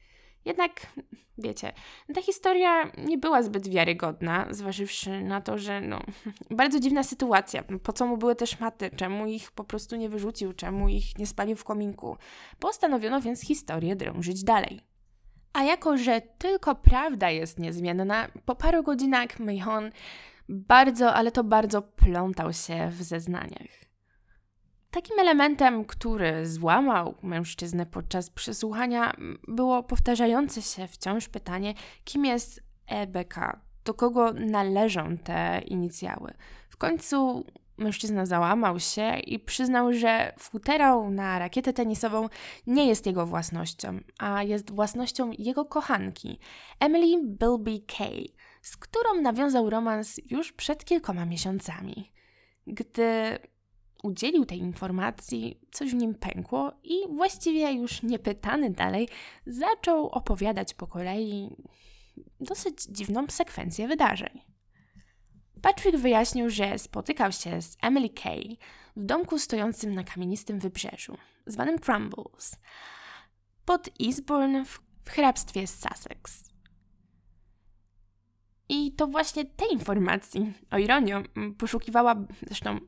Jednak, 0.45 0.88
wiecie, 1.38 1.74
ta 2.15 2.21
historia 2.21 2.91
nie 2.98 3.17
była 3.17 3.43
zbyt 3.43 3.67
wiarygodna, 3.67 4.48
zważywszy 4.50 5.21
na 5.21 5.41
to, 5.41 5.57
że 5.57 5.81
no, 5.81 6.01
bardzo 6.51 6.79
dziwna 6.79 7.03
sytuacja. 7.03 7.63
Po 7.83 7.93
co 7.93 8.05
mu 8.05 8.17
były 8.17 8.36
te 8.36 8.48
szmaty? 8.48 8.89
Czemu 8.95 9.25
ich 9.25 9.51
po 9.51 9.63
prostu 9.63 9.95
nie 9.95 10.10
wyrzucił? 10.10 10.53
Czemu 10.53 10.89
ich 10.89 11.17
nie 11.17 11.27
spalił 11.27 11.55
w 11.55 11.63
kominku? 11.63 12.17
Postanowiono 12.60 13.21
więc 13.21 13.41
historię 13.41 13.95
drążyć 13.95 14.43
dalej. 14.43 14.81
A 15.53 15.63
jako, 15.63 15.98
że 15.98 16.21
tylko 16.38 16.75
prawda 16.75 17.29
jest 17.29 17.60
niezmienna, 17.60 18.27
po 18.45 18.55
paru 18.55 18.83
godzinach 18.83 19.39
Mayhon 19.39 19.91
bardzo, 20.50 21.13
ale 21.13 21.31
to 21.31 21.43
bardzo 21.43 21.81
plątał 21.81 22.53
się 22.53 22.89
w 22.91 23.03
zeznaniach. 23.03 23.90
Takim 24.91 25.19
elementem, 25.19 25.86
który 25.86 26.48
złamał 26.48 27.15
mężczyznę 27.24 27.86
podczas 27.86 28.29
przesłuchania, 28.29 29.13
było 29.48 29.83
powtarzające 29.83 30.62
się 30.62 30.88
wciąż 30.88 31.29
pytanie, 31.29 31.74
kim 32.03 32.25
jest 32.25 32.63
EBK, 32.88 33.60
do 33.86 33.93
kogo 33.93 34.33
należą 34.33 35.17
te 35.17 35.62
inicjały. 35.65 36.33
W 36.69 36.77
końcu 36.77 37.45
mężczyzna 37.77 38.25
załamał 38.25 38.79
się 38.79 39.19
i 39.19 39.39
przyznał, 39.39 39.93
że 39.93 40.33
futerał 40.39 41.10
na 41.10 41.39
rakietę 41.39 41.74
tenisową 41.74 42.29
nie 42.67 42.88
jest 42.88 43.05
jego 43.05 43.25
własnością, 43.25 44.00
a 44.19 44.43
jest 44.43 44.71
własnością 44.71 45.31
jego 45.38 45.65
kochanki, 45.65 46.39
Emily 46.79 47.24
Bilby 47.24 47.86
Kay, 47.98 48.25
z 48.62 48.77
którą 48.77 49.21
nawiązał 49.21 49.69
romans 49.69 50.19
już 50.29 50.51
przed 50.51 50.86
kilkoma 50.86 51.25
miesiącami. 51.25 52.12
Gdy 52.67 53.39
udzielił 54.03 54.46
tej 54.46 54.60
informacji, 54.60 55.60
coś 55.72 55.91
w 55.91 55.96
nim 55.96 56.15
pękło 56.15 56.72
i 56.84 56.96
właściwie 57.15 57.74
już 57.74 58.03
niepytany 58.03 58.70
dalej 58.70 59.10
zaczął 59.46 60.10
opowiadać 60.10 60.74
po 60.74 60.88
kolei 60.88 61.50
dosyć 62.39 62.84
dziwną 62.84 63.27
sekwencję 63.29 63.88
wydarzeń. 63.88 64.41
Patrick 65.62 65.98
wyjaśnił, 65.98 66.50
że 66.50 66.79
spotykał 66.79 67.31
się 67.31 67.62
z 67.62 67.77
Emily 67.81 68.10
Kay 68.10 68.58
w 68.96 69.03
domku 69.03 69.39
stojącym 69.39 69.93
na 69.93 70.03
kamienistym 70.03 70.60
wybrzeżu, 70.60 71.17
zwanym 71.46 71.79
Crumbles, 71.79 72.55
pod 73.65 73.89
Eastbourne 74.08 74.65
w 75.03 75.10
hrabstwie 75.10 75.67
Sussex. 75.67 76.50
I 78.73 78.91
to 78.91 79.07
właśnie 79.07 79.45
tej 79.45 79.73
informacji, 79.73 80.53
o 80.71 80.77
ironię, 80.77 81.23
poszukiwała 81.57 82.15
zresztą 82.47 82.79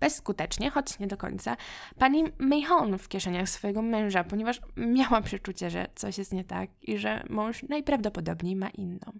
bezskutecznie, 0.00 0.70
choć 0.70 0.98
nie 0.98 1.06
do 1.06 1.16
końca, 1.16 1.56
pani 1.98 2.24
Mayhon 2.38 2.98
w 2.98 3.08
kieszeniach 3.08 3.48
swojego 3.48 3.82
męża, 3.82 4.24
ponieważ 4.24 4.60
miała 4.76 5.20
przeczucie, 5.20 5.70
że 5.70 5.86
coś 5.94 6.18
jest 6.18 6.32
nie 6.32 6.44
tak 6.44 6.70
i 6.82 6.98
że 6.98 7.24
mąż 7.30 7.62
najprawdopodobniej 7.62 8.56
ma 8.56 8.68
inną. 8.68 9.12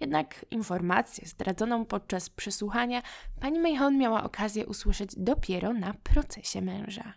Jednak 0.00 0.46
informację 0.50 1.28
zdradzoną 1.28 1.84
podczas 1.84 2.30
przesłuchania 2.30 3.02
pani 3.40 3.58
Mayhon 3.58 3.98
miała 3.98 4.24
okazję 4.24 4.66
usłyszeć 4.66 5.10
dopiero 5.16 5.72
na 5.72 5.94
procesie 5.94 6.62
męża. 6.62 7.14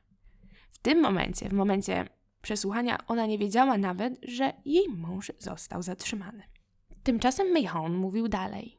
W 0.72 0.78
tym 0.78 1.02
momencie, 1.02 1.50
w 1.50 1.54
momencie 1.54 2.10
przesłuchania, 2.42 2.98
ona 3.08 3.26
nie 3.26 3.38
wiedziała 3.38 3.78
nawet, 3.78 4.20
że 4.24 4.54
jej 4.66 4.90
mąż 4.90 5.32
został 5.40 5.82
zatrzymany. 5.82 6.44
Tymczasem 7.08 7.54
Mayhon 7.54 7.94
mówił 7.94 8.28
dalej. 8.28 8.78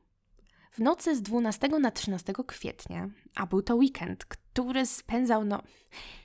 W 0.72 0.78
nocy 0.78 1.16
z 1.16 1.22
12 1.22 1.68
na 1.68 1.90
13 1.90 2.32
kwietnia, 2.46 3.08
a 3.34 3.46
był 3.46 3.62
to 3.62 3.76
weekend, 3.76 4.24
który 4.24 4.86
spędzał, 4.86 5.44
no, 5.44 5.62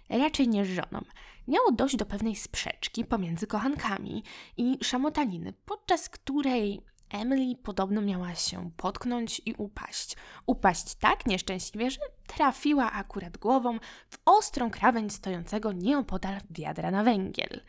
raczej 0.10 0.48
nie 0.48 0.66
z 0.66 0.70
żoną, 0.70 1.06
miało 1.48 1.72
dojść 1.72 1.96
do 1.96 2.06
pewnej 2.06 2.36
sprzeczki 2.36 3.06
pomiędzy 3.06 3.48
kochankami 3.48 4.24
i 4.58 4.78
szamotaniny, 4.82 5.54
podczas 5.66 6.10
której 6.10 6.82
Emily 7.10 7.56
podobno 7.56 8.02
miała 8.02 8.36
się 8.36 8.72
potknąć 8.78 9.42
i 9.46 9.54
upaść. 9.54 10.16
Upaść 10.46 10.96
tak 10.96 11.26
nieszczęśliwie, 11.26 11.92
że 11.92 12.00
trafiła 12.28 12.92
akurat 12.92 13.38
głową 13.38 13.80
w 14.10 14.18
ostrą 14.26 14.72
krawędź 14.72 15.14
stojącego 15.14 15.72
nieopodal 15.72 16.40
wiadra 16.50 16.92
na 16.92 17.04
węgiel. 17.04 17.62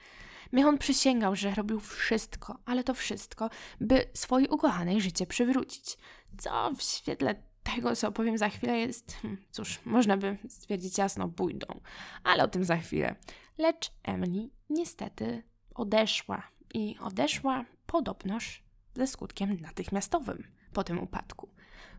Michon 0.52 0.78
przysięgał, 0.78 1.36
że 1.36 1.54
robił 1.54 1.80
wszystko, 1.80 2.58
ale 2.64 2.84
to 2.84 2.94
wszystko, 2.94 3.50
by 3.80 4.04
swojej 4.14 4.48
ukochanej 4.48 5.00
życie 5.00 5.26
przywrócić. 5.26 5.96
Co 6.38 6.70
w 6.76 6.82
świetle 6.82 7.34
tego, 7.62 7.96
co 7.96 8.08
opowiem 8.08 8.38
za 8.38 8.48
chwilę, 8.48 8.78
jest, 8.78 9.12
hmm, 9.12 9.44
cóż, 9.50 9.80
można 9.84 10.16
by 10.16 10.38
stwierdzić 10.48 10.98
jasno, 10.98 11.28
bójdą, 11.28 11.80
ale 12.24 12.44
o 12.44 12.48
tym 12.48 12.64
za 12.64 12.76
chwilę. 12.76 13.16
Lecz 13.58 13.92
Emily 14.02 14.50
niestety 14.70 15.42
odeszła 15.74 16.42
i 16.74 16.96
odeszła 17.00 17.64
podobnoż 17.86 18.64
ze 18.94 19.06
skutkiem 19.06 19.60
natychmiastowym 19.60 20.44
po 20.72 20.84
tym 20.84 20.98
upadku. 20.98 21.53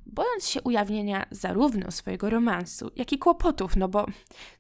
Bojąc 0.06 0.48
się 0.48 0.62
ujawnienia 0.62 1.26
zarówno 1.32 1.92
swojego 1.92 2.30
romansu, 2.30 2.92
jak 2.96 3.14
i 3.14 3.20
kłopotów, 3.20 3.76
no 3.76 3.88
bo 3.88 4.06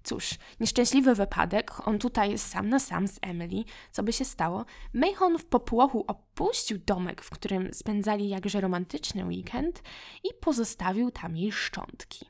cóż, 0.03 0.29
nieszczęśliwy 0.59 1.15
wypadek, 1.15 1.87
on 1.87 1.99
tutaj 1.99 2.37
sam 2.37 2.69
na 2.69 2.79
sam 2.79 3.07
z 3.07 3.19
Emily, 3.21 3.63
co 3.91 4.03
by 4.03 4.13
się 4.13 4.25
stało, 4.25 4.65
Mayhon 4.93 5.37
w 5.37 5.45
popłochu 5.45 6.05
opuścił 6.07 6.77
domek, 6.77 7.21
w 7.21 7.29
którym 7.29 7.73
spędzali 7.73 8.29
jakże 8.29 8.61
romantyczny 8.61 9.25
weekend 9.25 9.83
i 10.23 10.29
pozostawił 10.41 11.11
tam 11.11 11.37
jej 11.37 11.51
szczątki. 11.51 12.25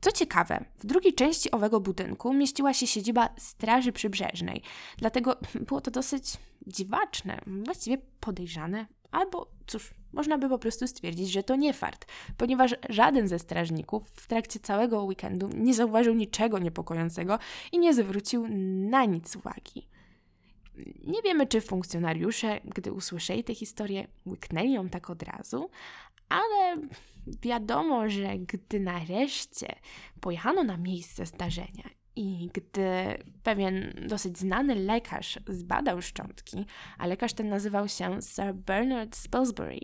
Co 0.00 0.12
ciekawe, 0.12 0.64
w 0.78 0.86
drugiej 0.86 1.14
części 1.14 1.50
owego 1.50 1.80
budynku 1.80 2.34
mieściła 2.34 2.74
się 2.74 2.86
siedziba 2.86 3.28
Straży 3.38 3.92
Przybrzeżnej, 3.92 4.62
dlatego 4.96 5.36
było 5.66 5.80
to 5.80 5.90
dosyć 5.90 6.24
dziwaczne, 6.66 7.40
właściwie 7.64 7.98
podejrzane, 8.20 8.86
albo 9.10 9.51
cóż, 9.66 9.94
można 10.12 10.38
by 10.38 10.48
po 10.48 10.58
prostu 10.58 10.86
stwierdzić, 10.86 11.32
że 11.32 11.42
to 11.42 11.56
nie 11.56 11.72
fart, 11.72 12.06
ponieważ 12.36 12.74
żaden 12.88 13.28
ze 13.28 13.38
strażników 13.38 14.08
w 14.08 14.26
trakcie 14.26 14.60
całego 14.60 15.04
weekendu 15.04 15.50
nie 15.54 15.74
zauważył 15.74 16.14
niczego 16.14 16.58
niepokojącego 16.58 17.38
i 17.72 17.78
nie 17.78 17.94
zwrócił 17.94 18.46
na 18.90 19.04
nic 19.04 19.36
uwagi. 19.36 19.88
Nie 21.04 21.22
wiemy, 21.22 21.46
czy 21.46 21.60
funkcjonariusze, 21.60 22.60
gdy 22.64 22.92
usłyszeli 22.92 23.44
tę 23.44 23.54
historię, 23.54 24.06
łyknęli 24.26 24.72
ją 24.72 24.88
tak 24.88 25.10
od 25.10 25.22
razu, 25.22 25.70
ale 26.28 26.76
wiadomo, 27.42 28.08
że 28.08 28.38
gdy 28.38 28.80
nareszcie 28.80 29.74
pojechano 30.20 30.64
na 30.64 30.76
miejsce 30.76 31.26
zdarzenia 31.26 32.01
i 32.16 32.50
gdy 32.54 33.18
pewien 33.42 33.94
dosyć 34.08 34.38
znany 34.38 34.74
lekarz 34.74 35.38
zbadał 35.48 36.02
szczątki, 36.02 36.66
a 36.98 37.06
lekarz 37.06 37.32
ten 37.32 37.48
nazywał 37.48 37.88
się 37.88 38.22
Sir 38.22 38.54
Bernard 38.54 39.16
Spilsbury, 39.16 39.80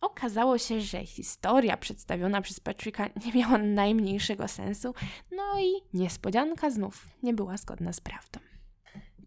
okazało 0.00 0.58
się, 0.58 0.80
że 0.80 1.06
historia 1.06 1.76
przedstawiona 1.76 2.40
przez 2.40 2.60
Patricka 2.60 3.08
nie 3.24 3.32
miała 3.32 3.58
najmniejszego 3.58 4.48
sensu, 4.48 4.94
no 5.32 5.60
i 5.60 5.96
niespodzianka 5.98 6.70
znów 6.70 7.08
nie 7.22 7.34
była 7.34 7.56
zgodna 7.56 7.92
z 7.92 8.00
prawdą. 8.00 8.40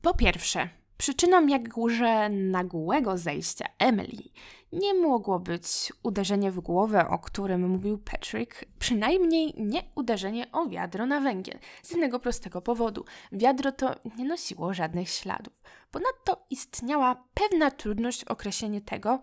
Po 0.01 0.13
pierwsze, 0.13 0.69
Przyczyną 0.97 1.47
jakże 1.47 2.29
nagłego 2.29 3.17
zejścia 3.17 3.65
Emily 3.79 4.23
nie 4.71 4.93
mogło 4.93 5.39
być 5.39 5.93
uderzenie 6.03 6.51
w 6.51 6.59
głowę, 6.59 7.07
o 7.09 7.19
którym 7.19 7.69
mówił 7.69 7.97
Patrick, 7.97 8.65
przynajmniej 8.79 9.53
nie 9.57 9.83
uderzenie 9.95 10.51
o 10.51 10.65
wiadro 10.65 11.05
na 11.05 11.19
węgiel. 11.19 11.59
Z 11.83 11.91
jednego 11.91 12.19
prostego 12.19 12.61
powodu. 12.61 13.05
Wiadro 13.31 13.71
to 13.71 13.95
nie 14.17 14.25
nosiło 14.25 14.73
żadnych 14.73 15.09
śladów. 15.09 15.53
Ponadto 15.91 16.45
istniała 16.49 17.23
pewna 17.33 17.71
trudność 17.71 18.25
w 18.25 18.31
określeniu 18.31 18.81
tego, 18.81 19.19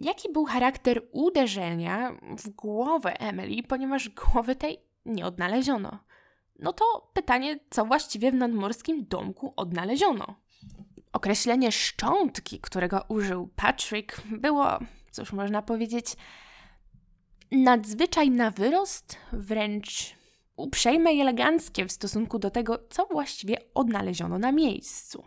jaki 0.00 0.32
był 0.32 0.44
charakter 0.44 1.02
uderzenia 1.12 2.12
w 2.38 2.48
głowę 2.48 3.20
Emily, 3.20 3.62
ponieważ 3.62 4.08
głowy 4.08 4.56
tej 4.56 4.78
nie 5.04 5.26
odnaleziono. 5.26 5.98
No 6.58 6.72
to 6.72 7.10
pytanie, 7.12 7.58
co 7.70 7.84
właściwie 7.84 8.30
w 8.30 8.34
nadmorskim 8.34 9.06
domku 9.06 9.52
odnaleziono? 9.56 10.34
Określenie 11.12 11.72
szczątki, 11.72 12.60
którego 12.60 13.04
użył 13.08 13.48
Patrick, 13.56 14.22
było, 14.26 14.78
cóż 15.10 15.32
można 15.32 15.62
powiedzieć, 15.62 16.16
nadzwyczaj 17.52 18.30
na 18.30 18.50
wyrost, 18.50 19.16
wręcz 19.32 20.14
uprzejme 20.56 21.14
i 21.14 21.20
eleganckie 21.20 21.86
w 21.86 21.92
stosunku 21.92 22.38
do 22.38 22.50
tego, 22.50 22.78
co 22.90 23.06
właściwie 23.06 23.56
odnaleziono 23.74 24.38
na 24.38 24.52
miejscu 24.52 25.24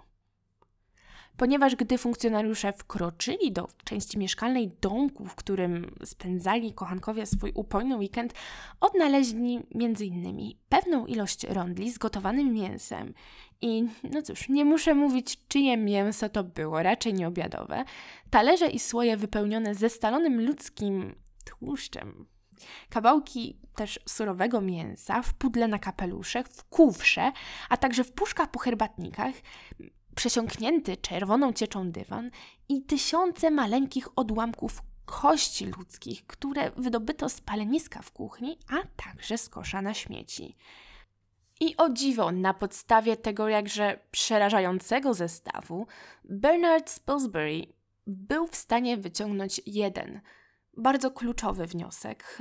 ponieważ 1.38 1.75
gdy 1.75 1.98
funkcjonariusze 1.98 2.74
wkroczyli 2.74 3.52
do 3.52 3.68
części 3.84 4.20
mieszkalnej 4.20 4.72
domku, 4.82 5.25
w 5.25 5.36
którym 5.36 5.96
spędzali 6.06 6.74
kochankowie 6.74 7.25
swój 7.25 7.52
upojny 7.56 7.98
weekend, 7.98 8.34
odnaleźli 8.80 9.60
m.in. 9.75 10.52
pewną 10.70 11.06
ilość 11.06 11.44
rondli 11.44 11.92
z 11.92 11.98
gotowanym 11.98 12.54
mięsem. 12.54 13.13
I 13.62 13.84
no 14.04 14.22
cóż, 14.22 14.50
nie 14.50 14.66
muszę 14.66 14.96
mówić, 14.96 15.48
czyje 15.48 15.78
mięso 15.78 16.30
to 16.30 16.44
było, 16.44 16.84
raczej 16.84 17.13
nie 17.13 17.28
obiadowe. 17.28 17.84
Talerze 18.30 18.68
i 18.68 18.80
słoje 18.80 19.18
wypełnione 19.18 19.75
ze 19.75 19.90
stalonym 19.90 20.46
ludzkim 20.46 21.16
tłuszczem, 21.46 22.25
kawałki 22.90 23.58
też 23.75 24.00
surowego 24.10 24.62
mięsa 24.62 25.22
w 25.22 25.34
pudle 25.34 25.68
na 25.68 25.80
kapeluszach, 25.80 26.48
w 26.48 26.63
kówrze, 26.63 27.32
a 27.70 27.78
także 27.78 28.04
w 28.04 28.12
puszkach 28.12 28.52
po 28.52 28.60
herbatnikach, 28.60 29.34
przesiąknięty 30.15 30.98
czerwoną 30.98 31.53
cieczą 31.53 31.91
dywan 31.91 32.32
i 32.70 32.82
tysiące 32.82 33.51
maleńkich 33.51 34.08
odłamków 34.15 34.82
kości 35.05 35.65
ludzkich, 35.65 36.27
które 36.27 36.72
wydobyto 36.72 37.29
z 37.29 37.41
paleniska 37.41 38.01
w 38.01 38.12
kuchni, 38.12 38.58
a 38.70 39.03
także 39.03 39.38
z 39.38 39.50
kosza 39.50 39.82
na 39.82 39.93
śmieci. 39.93 40.55
I 41.60 41.77
o 41.77 41.89
dziwo, 41.89 42.32
na 42.32 42.53
podstawie 42.53 43.17
tego 43.17 43.50
jakże 43.50 44.00
przerażającego 44.12 45.13
zestawu, 45.13 45.88
Bernard 46.24 46.89
Spilsbury 46.89 47.62
był 48.08 48.47
w 48.47 48.56
stanie 48.56 48.97
wyciągnąć 48.97 49.62
jeden, 49.65 50.21
bardzo 50.78 51.12
kluczowy 51.12 51.65
wniosek 51.65 52.38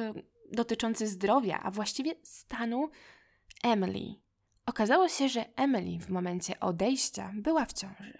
dotyczący 0.52 1.06
zdrowia, 1.06 1.60
a 1.62 1.70
właściwie 1.70 2.14
stanu 2.22 2.90
Emily. 3.62 4.21
Okazało 4.66 5.08
się, 5.08 5.28
że 5.28 5.44
Emily 5.56 5.98
w 5.98 6.10
momencie 6.10 6.60
odejścia 6.60 7.32
była 7.34 7.64
w 7.64 7.72
ciąży. 7.72 8.18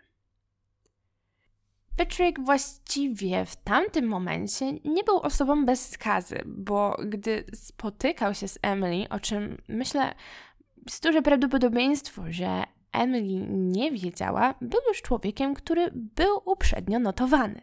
Patrick 1.96 2.40
właściwie 2.40 3.44
w 3.44 3.56
tamtym 3.56 4.06
momencie 4.06 4.72
nie 4.72 5.04
był 5.04 5.18
osobą 5.18 5.64
bez 5.64 5.88
skazy, 5.88 6.42
bo 6.46 6.96
gdy 7.04 7.44
spotykał 7.54 8.34
się 8.34 8.48
z 8.48 8.58
Emily, 8.62 9.08
o 9.08 9.20
czym 9.20 9.62
myślę, 9.68 10.14
jest 10.86 11.02
duże 11.02 11.22
prawdopodobieństwo, 11.22 12.22
że 12.30 12.64
Emily 12.92 13.46
nie 13.48 13.90
wiedziała, 13.90 14.54
był 14.60 14.80
już 14.88 15.02
człowiekiem, 15.02 15.54
który 15.54 15.90
był 15.94 16.42
uprzednio 16.44 16.98
notowany. 16.98 17.60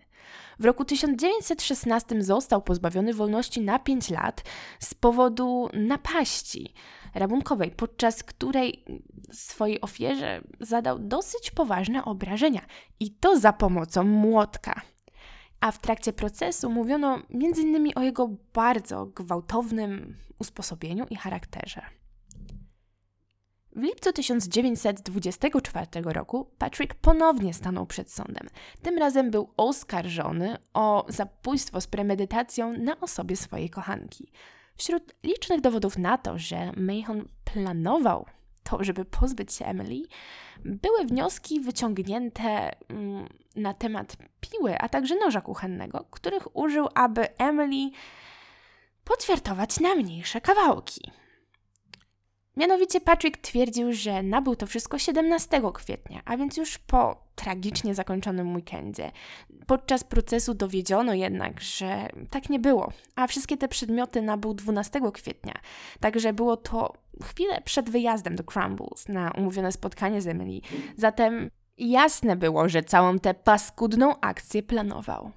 W 0.60 0.66
roku 0.66 0.86
1916 0.86 2.24
został 2.24 2.62
pozbawiony 2.62 3.14
wolności 3.14 3.62
na 3.62 3.80
5 3.80 4.10
lat 4.10 4.44
z 4.80 4.94
powodu 4.94 5.70
napaści 5.74 6.74
rabunkowej, 7.14 7.72
podczas 7.72 8.24
której 8.24 8.86
swojej 9.32 9.82
ofierze 9.82 10.42
zadał 10.60 11.00
dosyć 11.00 11.52
poważne 11.52 12.06
obrażenia 12.06 12.62
i 13.00 13.12
to 13.12 13.40
za 13.40 13.54
pomocą 13.54 14.04
młotka. 14.04 14.82
A 15.60 15.72
w 15.72 15.80
trakcie 15.80 16.14
procesu 16.14 16.70
mówiono 16.70 17.20
m.in. 17.34 17.92
o 17.96 18.02
jego 18.02 18.30
bardzo 18.54 19.06
gwałtownym 19.06 20.18
usposobieniu 20.40 21.06
i 21.10 21.16
charakterze. 21.16 21.99
W 23.80 23.82
lipcu 23.82 24.14
1924 24.14 25.88
roku 26.04 26.48
Patrick 26.58 26.96
ponownie 26.96 27.54
stanął 27.54 27.86
przed 27.86 28.12
sądem. 28.12 28.48
Tym 28.82 28.98
razem 28.98 29.32
był 29.32 29.50
oskarżony 29.58 30.58
o 30.74 31.06
zabójstwo 31.08 31.82
z 31.82 31.88
premedytacją 31.88 32.74
na 32.74 33.00
osobie 33.00 33.36
swojej 33.36 33.70
kochanki. 33.70 34.32
Wśród 34.76 35.16
licznych 35.24 35.62
dowodów 35.62 35.98
na 35.98 36.18
to, 36.18 36.38
że 36.38 36.72
Mahon 36.78 37.28
planował 37.54 38.26
to, 38.64 38.84
żeby 38.84 39.06
pozbyć 39.06 39.54
się 39.54 39.66
Emily, 39.66 40.02
były 40.66 41.06
wnioski 41.06 41.60
wyciągnięte 41.60 42.72
mm, 42.90 43.28
na 43.56 43.74
temat 43.74 44.18
piły, 44.42 44.78
a 44.80 44.90
także 44.90 45.16
noża 45.16 45.42
kuchennego, 45.42 46.06
których 46.12 46.56
użył, 46.56 46.88
aby 46.96 47.38
Emily 47.38 47.92
poćwiartować 49.04 49.80
na 49.80 49.96
mniejsze 49.96 50.42
kawałki. 50.42 51.12
Mianowicie 52.60 53.02
Patrick 53.02 53.38
twierdził, 53.38 53.94
że 53.94 54.24
nabył 54.24 54.56
to 54.56 54.68
wszystko 54.68 54.98
17 54.98 55.62
kwietnia, 55.74 56.22
a 56.26 56.38
więc 56.38 56.58
już 56.58 56.78
po 56.78 57.24
tragicznie 57.36 57.96
zakończonym 57.96 58.56
weekendzie. 58.56 59.12
Podczas 59.68 60.04
procesu 60.04 60.54
dowiedziono 60.54 61.14
jednak, 61.14 61.62
że 61.62 62.10
tak 62.30 62.50
nie 62.50 62.60
było, 62.60 62.92
a 63.16 63.28
wszystkie 63.28 63.58
te 63.58 63.68
przedmioty 63.68 64.22
nabył 64.22 64.54
12 64.54 65.02
kwietnia, 65.14 65.54
także 66.00 66.34
było 66.34 66.58
to 66.58 66.94
chwilę 67.24 67.62
przed 67.66 67.90
wyjazdem 67.90 68.36
do 68.36 68.44
Crumbles 68.44 69.08
na 69.08 69.32
umówione 69.32 69.72
spotkanie 69.72 70.22
z 70.22 70.28
Emily. 70.28 70.62
Zatem 70.98 71.52
jasne 71.78 72.36
było, 72.36 72.70
że 72.70 72.84
całą 72.84 73.20
tę 73.20 73.34
paskudną 73.34 74.20
akcję 74.20 74.64
planował. 74.64 75.32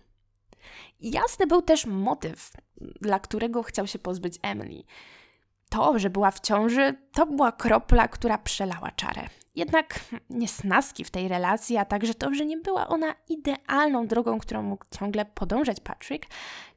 Jasny 1.01 1.47
był 1.47 1.63
też 1.63 1.87
motyw, 1.87 2.53
dla 3.01 3.21
którego 3.21 3.63
chciał 3.63 3.87
się 3.87 3.99
pozbyć 3.99 4.39
Emily 4.43 4.83
to, 5.73 5.99
że 5.99 6.11
była 6.11 6.31
w 6.31 6.41
ciąży, 6.41 6.95
to 7.13 7.27
była 7.27 7.53
kropla, 7.53 8.09
która 8.09 8.39
przelała 8.39 8.91
czarę. 8.91 9.29
Jednak 9.55 10.01
niesnaski 10.31 11.05
w 11.05 11.11
tej 11.11 11.29
relacji, 11.29 11.77
a 11.77 11.85
także 11.85 12.15
to, 12.15 12.35
że 12.35 12.47
nie 12.47 12.57
była 12.57 12.89
ona 12.89 13.15
idealną 13.29 14.07
drogą, 14.07 14.39
którą 14.39 14.63
mógł 14.63 14.85
ciągle 14.99 15.25
podążać 15.25 15.81
Patrick, 15.81 16.27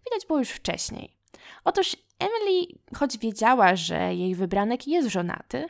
widać 0.05 0.27
było 0.27 0.39
już 0.39 0.49
wcześniej. 0.49 1.11
Otóż 1.63 1.95
Emily, 2.19 2.67
choć 2.97 3.17
wiedziała, 3.17 3.75
że 3.75 4.15
jej 4.15 4.35
wybranek 4.35 4.87
jest 4.87 5.09
żonaty, 5.09 5.67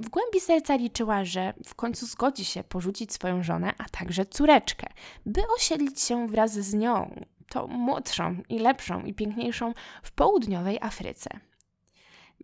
w 0.00 0.08
głębi 0.08 0.40
serca 0.40 0.76
liczyła, 0.76 1.24
że 1.24 1.54
w 1.66 1.74
końcu 1.74 2.06
zgodzi 2.06 2.44
się 2.44 2.64
porzucić 2.64 3.12
swoją 3.12 3.42
żonę, 3.42 3.72
a 3.78 3.84
także 3.84 4.26
córeczkę, 4.26 4.86
by 5.26 5.42
osiedlić 5.56 6.00
się 6.00 6.28
wraz 6.28 6.52
z 6.52 6.74
nią 6.74 7.24
to 7.48 7.66
młodszą 7.66 8.36
i 8.48 8.58
lepszą 8.58 9.04
i 9.04 9.14
piękniejszą 9.14 9.74
w 10.02 10.12
południowej 10.12 10.78
Afryce. 10.80 11.30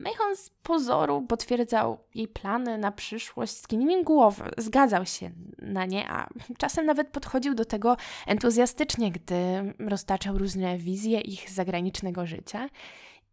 Mayhon 0.01 0.37
z 0.37 0.51
pozoru 0.51 1.23
potwierdzał 1.23 1.99
jej 2.15 2.29
plany 2.29 2.79
na 2.79 2.93
przyszłość, 2.93 3.57
skinieniem 3.57 4.05
głowy, 4.05 4.51
zgadzał 4.59 5.07
się 5.07 5.31
na 5.59 5.87
nie, 5.87 6.09
a 6.09 6.29
czasem 6.59 6.87
nawet 6.87 7.09
podchodził 7.09 7.55
do 7.55 7.65
tego 7.65 7.97
entuzjastycznie, 8.27 9.13
gdy 9.13 9.35
roztaczał 9.79 10.39
różne 10.39 10.79
wizje 10.79 11.21
ich 11.21 11.51
zagranicznego 11.51 12.27
życia. 12.27 12.69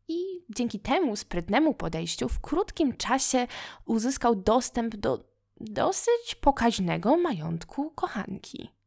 I 0.08 0.24
dzięki 0.50 0.80
temu 0.80 1.16
sprytnemu 1.16 1.74
podejściu 1.74 2.30
w 2.30 2.40
krótkim 2.40 2.98
czasie 2.98 3.48
uzyskał 3.86 4.36
dostęp 4.36 4.96
do 4.96 5.32
dosyć 5.60 6.36
pokaźnego 6.42 7.18
majątku 7.18 7.92
kochanki. 7.92 8.81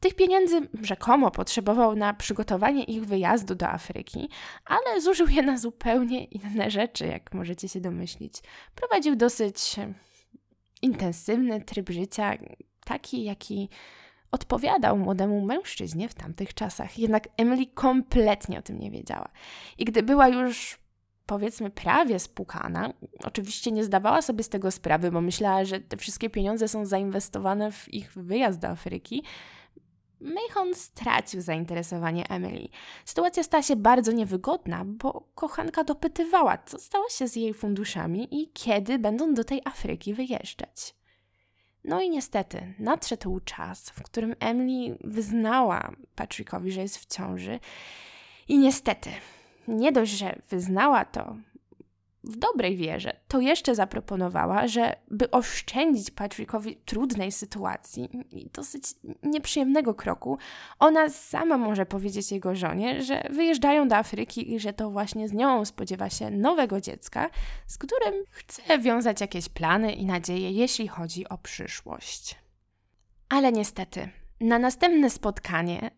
Tych 0.00 0.14
pieniędzy 0.14 0.68
rzekomo 0.82 1.30
potrzebował 1.30 1.96
na 1.96 2.14
przygotowanie 2.14 2.84
ich 2.84 3.04
wyjazdu 3.04 3.54
do 3.54 3.68
Afryki, 3.68 4.28
ale 4.64 5.00
zużył 5.00 5.28
je 5.28 5.42
na 5.42 5.58
zupełnie 5.58 6.24
inne 6.24 6.70
rzeczy, 6.70 7.06
jak 7.06 7.34
możecie 7.34 7.68
się 7.68 7.80
domyślić. 7.80 8.34
Prowadził 8.74 9.16
dosyć 9.16 9.76
intensywny 10.82 11.60
tryb 11.60 11.90
życia, 11.90 12.32
taki 12.84 13.24
jaki 13.24 13.68
odpowiadał 14.30 14.98
młodemu 14.98 15.40
mężczyźnie 15.40 16.08
w 16.08 16.14
tamtych 16.14 16.54
czasach. 16.54 16.98
Jednak 16.98 17.28
Emily 17.36 17.66
kompletnie 17.66 18.58
o 18.58 18.62
tym 18.62 18.78
nie 18.78 18.90
wiedziała. 18.90 19.28
I 19.78 19.84
gdy 19.84 20.02
była 20.02 20.28
już 20.28 20.78
powiedzmy 21.26 21.70
prawie 21.70 22.18
spukana, 22.18 22.92
oczywiście 23.24 23.72
nie 23.72 23.84
zdawała 23.84 24.22
sobie 24.22 24.44
z 24.44 24.48
tego 24.48 24.70
sprawy, 24.70 25.10
bo 25.10 25.20
myślała, 25.20 25.64
że 25.64 25.80
te 25.80 25.96
wszystkie 25.96 26.30
pieniądze 26.30 26.68
są 26.68 26.86
zainwestowane 26.86 27.72
w 27.72 27.94
ich 27.94 28.12
wyjazd 28.12 28.58
do 28.58 28.68
Afryki, 28.68 29.22
Mayhon 30.20 30.74
stracił 30.74 31.40
zainteresowanie 31.40 32.28
Emily. 32.28 32.68
Sytuacja 33.04 33.42
stała 33.42 33.62
się 33.62 33.76
bardzo 33.76 34.12
niewygodna, 34.12 34.84
bo 34.84 35.28
kochanka 35.34 35.84
dopytywała, 35.84 36.58
co 36.58 36.78
stało 36.78 37.08
się 37.08 37.28
z 37.28 37.36
jej 37.36 37.54
funduszami 37.54 38.42
i 38.42 38.50
kiedy 38.52 38.98
będą 38.98 39.34
do 39.34 39.44
tej 39.44 39.62
Afryki 39.64 40.14
wyjeżdżać. 40.14 40.94
No 41.84 42.00
i 42.00 42.10
niestety 42.10 42.74
nadszedł 42.78 43.40
czas, 43.40 43.90
w 43.90 44.02
którym 44.02 44.34
Emily 44.40 44.98
wyznała 45.04 45.92
Patrickowi, 46.14 46.72
że 46.72 46.80
jest 46.80 46.98
w 46.98 47.06
ciąży. 47.06 47.60
I 48.48 48.58
niestety, 48.58 49.10
nie 49.68 49.92
dość, 49.92 50.12
że 50.12 50.38
wyznała 50.48 51.04
to, 51.04 51.36
w 52.26 52.36
dobrej 52.36 52.76
wierze, 52.76 53.16
to 53.28 53.40
jeszcze 53.40 53.74
zaproponowała, 53.74 54.68
że 54.68 54.96
by 55.10 55.30
oszczędzić 55.30 56.10
Patrickowi 56.10 56.76
trudnej 56.76 57.32
sytuacji 57.32 58.08
i 58.32 58.50
dosyć 58.52 58.84
nieprzyjemnego 59.22 59.94
kroku, 59.94 60.38
ona 60.78 61.08
sama 61.08 61.58
może 61.58 61.86
powiedzieć 61.86 62.32
jego 62.32 62.54
żonie, 62.54 63.02
że 63.02 63.28
wyjeżdżają 63.30 63.88
do 63.88 63.96
Afryki 63.96 64.54
i 64.54 64.60
że 64.60 64.72
to 64.72 64.90
właśnie 64.90 65.28
z 65.28 65.32
nią 65.32 65.64
spodziewa 65.64 66.10
się 66.10 66.30
nowego 66.30 66.80
dziecka, 66.80 67.30
z 67.66 67.78
którym 67.78 68.14
chce 68.30 68.78
wiązać 68.78 69.20
jakieś 69.20 69.48
plany 69.48 69.92
i 69.92 70.06
nadzieje, 70.06 70.50
jeśli 70.50 70.88
chodzi 70.88 71.28
o 71.28 71.38
przyszłość. 71.38 72.36
Ale 73.28 73.52
niestety, 73.52 74.08
na 74.40 74.58
następne 74.58 75.10
spotkanie 75.10 75.90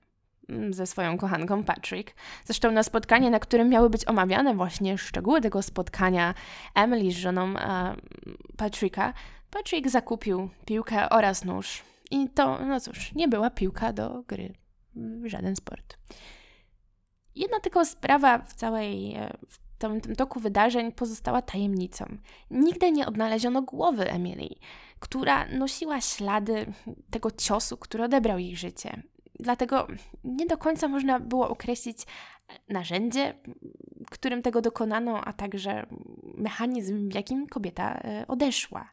ze 0.71 0.87
swoją 0.87 1.19
kochanką 1.19 1.65
Patrick. 1.65 2.15
Zresztą 2.45 2.71
na 2.71 2.83
spotkanie, 2.83 3.31
na 3.31 3.39
którym 3.39 3.69
miały 3.69 3.91
być 3.91 4.09
omawiane 4.09 4.55
właśnie 4.55 4.99
szczegóły 4.99 5.41
tego 5.41 5.63
spotkania 5.63 6.35
Emily 6.75 7.13
z 7.13 7.17
żoną 7.17 7.59
e, 7.59 7.95
Patricka, 8.57 9.15
Patrick 9.51 9.89
zakupił 9.89 10.49
piłkę 10.65 11.09
oraz 11.11 11.45
nóż. 11.45 11.83
I 12.11 12.29
to, 12.29 12.59
no 12.67 12.81
cóż, 12.81 13.15
nie 13.15 13.29
była 13.29 13.51
piłka 13.51 13.93
do 13.93 14.23
gry. 14.29 14.55
Żaden 15.25 15.57
sport. 15.57 15.99
Jedna 17.35 17.61
tylko 17.61 17.85
sprawa 17.85 18.39
w 18.39 18.55
całej, 18.55 19.15
e, 19.15 19.37
w 19.49 19.59
tym, 19.79 20.01
tym 20.01 20.17
toku 20.17 20.41
wydarzeń 20.41 20.93
pozostała 20.93 21.43
tajemnicą. 21.43 22.05
Nigdy 22.51 22.93
nie 22.93 23.07
odnaleziono 23.07 23.63
głowy 23.63 24.11
Emily, 24.11 24.49
która 24.99 25.47
nosiła 25.47 26.01
ślady 26.01 26.73
tego 27.11 27.31
ciosu, 27.31 27.77
który 27.77 28.05
odebrał 28.05 28.39
jej 28.39 28.57
życie. 28.57 29.03
Dlatego 29.41 29.87
nie 30.25 30.47
do 30.47 30.59
końca 30.59 30.89
można 30.89 31.21
było 31.21 31.49
określić 31.49 31.99
narzędzie, 32.69 33.35
którym 34.11 34.43
tego 34.43 34.61
dokonano, 34.61 35.25
a 35.25 35.33
także 35.33 35.87
mechanizm, 36.35 37.09
w 37.09 37.15
jakim 37.15 37.47
kobieta 37.47 37.95
e, 37.95 38.25
odeszła. 38.29 38.91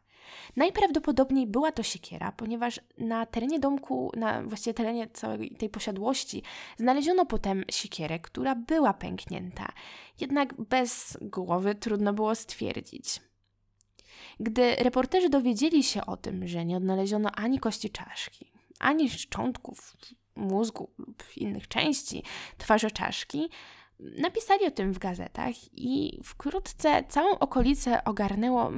Najprawdopodobniej 0.56 1.46
była 1.46 1.72
to 1.72 1.82
siekiera, 1.82 2.32
ponieważ 2.32 2.80
na 2.98 3.26
terenie 3.26 3.60
domku, 3.60 4.12
na 4.16 4.42
właściwie 4.42 4.74
terenie 4.74 5.08
całej 5.08 5.50
tej 5.50 5.68
posiadłości, 5.68 6.42
znaleziono 6.76 7.26
potem 7.26 7.64
siekierę, 7.70 8.18
która 8.18 8.54
była 8.54 8.94
pęknięta. 8.94 9.68
Jednak 10.20 10.54
bez 10.54 11.18
głowy 11.20 11.74
trudno 11.74 12.12
było 12.12 12.34
stwierdzić. 12.34 13.20
Gdy 14.40 14.76
reporterzy 14.76 15.28
dowiedzieli 15.28 15.82
się 15.82 16.06
o 16.06 16.16
tym, 16.16 16.48
że 16.48 16.64
nie 16.64 16.76
odnaleziono 16.76 17.30
ani 17.32 17.58
kości 17.58 17.90
czaszki, 17.90 18.52
ani 18.78 19.10
szczątków 19.10 19.96
mózgu 20.36 20.90
lub 20.98 21.24
innych 21.36 21.68
części 21.68 22.22
twarzy 22.58 22.90
czaszki, 22.90 23.48
napisali 24.00 24.66
o 24.66 24.70
tym 24.70 24.92
w 24.92 24.98
gazetach 24.98 25.54
i 25.72 26.20
wkrótce 26.24 27.04
całą 27.08 27.38
okolicę 27.38 28.04
ogarnęło 28.04 28.72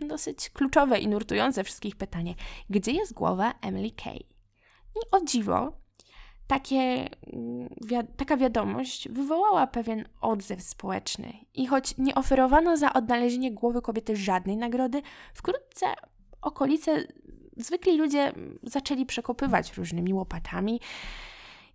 dosyć 0.00 0.50
kluczowe 0.50 0.98
i 0.98 1.08
nurtujące 1.08 1.64
wszystkich 1.64 1.96
pytanie, 1.96 2.34
gdzie 2.70 2.92
jest 2.92 3.14
głowa 3.14 3.54
Emily 3.62 3.90
Kay? 3.90 4.16
I 4.96 5.10
o 5.10 5.24
dziwo, 5.24 5.72
takie, 6.46 7.08
wi 7.80 7.96
taka 8.16 8.36
wiadomość 8.36 9.08
wywołała 9.08 9.66
pewien 9.66 10.08
odzew 10.20 10.62
społeczny. 10.62 11.32
I 11.54 11.66
choć 11.66 11.98
nie 11.98 12.14
oferowano 12.14 12.76
za 12.76 12.92
odnalezienie 12.92 13.52
głowy 13.52 13.82
kobiety 13.82 14.16
żadnej 14.16 14.56
nagrody, 14.56 15.02
wkrótce 15.34 15.86
okolice 16.42 17.06
zwykli 17.56 17.96
ludzie 17.96 18.32
zaczęli 18.62 19.06
przekopywać 19.06 19.76
różnymi 19.76 20.14
łopatami 20.14 20.80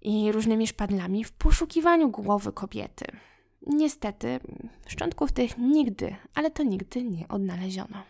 i 0.02 0.32
różnymi 0.32 0.68
szpadlami 0.68 1.24
w 1.24 1.32
poszukiwaniu 1.32 2.10
głowy 2.10 2.52
kobiety. 2.52 3.06
Niestety, 3.62 4.40
szczątków 4.88 5.32
tych 5.32 5.58
nigdy, 5.58 6.16
ale 6.34 6.52
to 6.52 6.64
nigdy 6.64 7.04
nie 7.04 7.28
odnaleziono. 7.28 8.04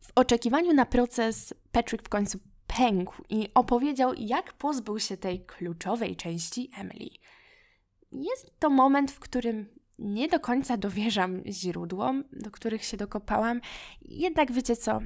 W 0.00 0.12
oczekiwaniu 0.14 0.72
na 0.72 0.86
proces 0.86 1.54
Patrick 1.72 2.06
w 2.06 2.08
końcu 2.08 2.38
pękł 2.66 3.22
i 3.28 3.48
opowiedział, 3.54 4.14
jak 4.14 4.52
pozbył 4.52 4.98
się 4.98 5.16
tej 5.16 5.44
kluczowej 5.46 6.16
części 6.16 6.70
Emily. 6.78 7.10
Jest 8.12 8.58
to 8.58 8.70
moment, 8.70 9.10
w 9.10 9.18
którym 9.18 9.66
nie 9.98 10.28
do 10.28 10.40
końca 10.40 10.76
dowierzam 10.76 11.42
źródłom, 11.46 12.24
do 12.32 12.50
których 12.50 12.84
się 12.84 12.96
dokopałam, 12.96 13.60
jednak 14.02 14.52
wiecie 14.52 14.76
co, 14.76 15.00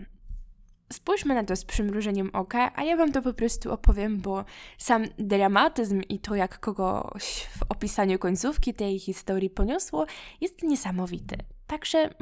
spójrzmy 0.93 1.35
na 1.35 1.45
to 1.45 1.57
z 1.57 1.65
przymrużeniem 1.65 2.31
oka, 2.33 2.73
a 2.75 2.83
ja 2.83 2.97
wam 2.97 3.13
to 3.13 3.23
po 3.23 3.33
prostu 3.33 3.73
opowiem, 3.73 4.21
bo 4.21 4.45
sam 4.79 5.05
dramatyzm 5.19 6.03
i 6.09 6.19
to, 6.19 6.35
jak 6.35 6.61
kogoś 6.61 7.47
w 7.59 7.63
opisaniu 7.69 8.19
końcówki 8.19 8.75
tej 8.75 8.99
historii 8.99 9.51
poniosło, 9.51 10.07
jest 10.41 10.63
niesamowity. 10.63 11.37
Także 11.67 12.15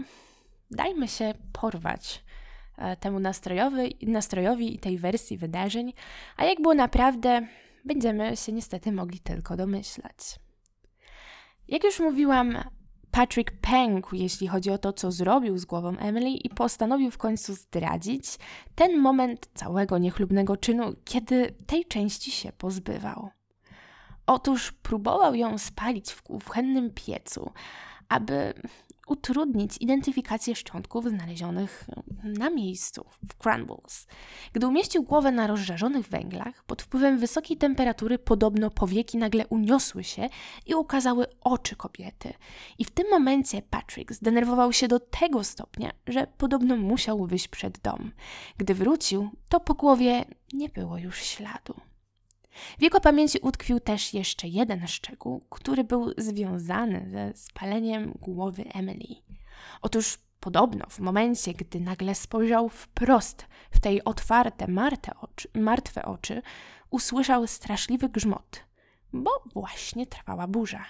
dajmy 0.71 1.09
się 1.09 1.35
porwać 1.53 2.25
e, 2.79 2.97
temu 2.97 3.21
nastrojowi, 3.21 3.97
nastrojowi 4.03 4.75
i 4.75 4.79
tej 4.79 4.99
wersji 4.99 5.39
wydarzeń, 5.39 5.93
a 6.37 6.45
jak 6.45 6.61
było 6.61 6.75
naprawdę, 6.75 7.47
będziemy 7.85 8.37
się 8.37 8.53
niestety 8.53 8.93
mogli 8.93 9.21
tylko 9.21 9.57
domyślać. 9.57 10.39
Jak 11.69 11.85
już 11.85 12.01
mówiłam, 12.01 12.59
Patrick 13.17 13.53
pękł, 13.61 14.15
jeśli 14.17 14.49
chodzi 14.49 14.71
o 14.71 14.79
to, 14.79 14.93
co 14.93 15.13
zrobił 15.13 15.59
z 15.59 15.65
głową 15.65 15.97
Emily 15.99 16.31
i 16.31 16.49
postanowił 16.49 17.11
w 17.11 17.19
końcu 17.19 17.55
zdradzić 17.55 18.25
ten 18.75 18.99
moment 18.99 19.49
całego 19.55 19.99
niechlubnego 19.99 20.57
czynu, 20.57 20.95
kiedy 21.05 21.55
tej 21.67 21.85
części 21.85 22.31
się 22.31 22.53
pozbywał. 22.53 23.31
Otóż 24.27 24.73
próbował 24.73 25.35
ją 25.35 25.59
spalić 25.59 26.13
w 26.13 26.23
kuchennym 26.23 26.91
piecu, 26.91 27.51
aby 28.09 28.55
utrudnić 29.07 29.77
identyfikację 29.81 30.57
szczątków 30.57 31.05
znalezionych 31.05 31.85
na 32.25 32.51
miejscu 32.51 33.05
w 33.29 33.35
Crumbles. 33.43 34.07
Gdy 34.53 34.67
umieścił 34.67 35.03
głowę 35.03 35.33
na 35.33 35.47
rozżarzonych 35.47 36.09
węglach, 36.09 36.65
pod 36.65 36.83
wpływem 36.83 37.19
wysokiej 37.19 37.57
temperatury 37.57 38.19
podobno 38.19 38.71
powieki 38.71 39.19
nagle 39.19 39.47
uniosły 39.47 40.05
się 40.05 40.29
i 40.67 40.75
ukazały 40.75 41.27
oczy 41.41 41.77
kobiety. 41.77 42.33
I 42.79 42.85
w 42.85 42.91
tym 42.91 43.07
momencie 43.11 43.63
Patrick 43.63 44.13
zdenerwował 44.13 44.73
się 44.73 44.89
do 44.89 45.01
tego 45.01 45.45
stopnia, 45.45 45.91
że 46.07 46.27
podobno 46.39 46.77
musiał 46.77 47.27
wyjść 47.27 47.49
przed 47.49 47.79
dom. 47.79 48.13
Gdy 48.57 48.75
wrócił, 48.75 49.31
to 49.49 49.61
po 49.61 49.75
głowie 49.75 50.25
nie 50.53 50.69
było 50.69 50.99
już 50.99 51.23
śladu. 51.23 51.75
W 52.79 52.83
jego 52.83 53.01
pamięci 53.01 53.39
utkwił 53.39 53.81
też 53.81 54.15
jeszcze 54.15 54.49
jeden 54.49 54.87
szczegół, 54.87 55.45
który 55.51 55.85
był 55.85 56.13
związany 56.19 57.09
ze 57.11 57.37
spaleniem 57.37 58.13
głowy 58.21 58.65
Emily. 58.75 59.17
Otóż 59.83 60.19
podobno 60.41 60.87
w 60.89 60.99
momencie, 60.99 61.55
gdy 61.55 61.81
nagle 61.81 62.15
spojrzał 62.15 62.69
wprost 62.69 63.47
w 63.71 63.81
tej 63.81 64.05
otwarte, 64.05 64.67
oczy, 65.21 65.49
martwe 65.55 66.05
oczy, 66.05 66.43
usłyszał 66.91 67.47
straszliwy 67.47 68.09
grzmot. 68.09 68.65
bo 69.13 69.31
właśnie 69.55 70.07
trwała 70.07 70.47
burza. 70.47 70.85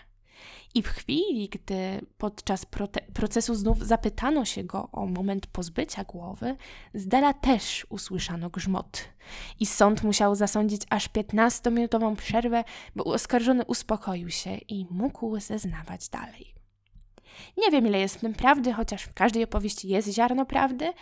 I 0.75 0.83
w 0.83 0.89
chwili, 0.89 1.49
gdy 1.49 2.07
podczas 2.19 2.67
procesu 3.15 3.55
znów 3.55 3.87
zapytano 3.87 4.45
się 4.45 4.65
go 4.65 4.89
o 4.93 5.07
moment 5.07 5.47
pozbycia 5.47 6.05
głowy, 6.05 6.57
z 6.95 7.09
dala 7.09 7.35
też 7.35 7.87
usłyszano 7.89 8.51
grzmot. 8.51 9.05
I 9.61 9.67
sąd 9.67 10.03
musiał 10.03 10.35
zasądzić 10.35 10.83
aż 10.91 11.09
15-minutową 11.09 12.17
przerwę, 12.17 12.65
by 12.97 13.05
oskarżony 13.05 13.65
uspokoił 13.65 14.31
się 14.31 14.57
i 14.57 14.87
mógł 14.91 15.41
zeznawać 15.41 16.09
dalej. 16.09 16.56
Nie 17.57 17.71
wiem, 17.71 17.87
ile 17.87 17.99
jest 17.99 18.17
w 18.17 18.21
tym 18.21 18.35
prawdy, 18.35 18.73
chociaż 18.73 19.03
w 19.03 19.15
każdej 19.15 19.45
opowieści 19.45 19.89
jest 19.89 20.09
ziarno 20.09 20.47
prawdy. 20.47 20.93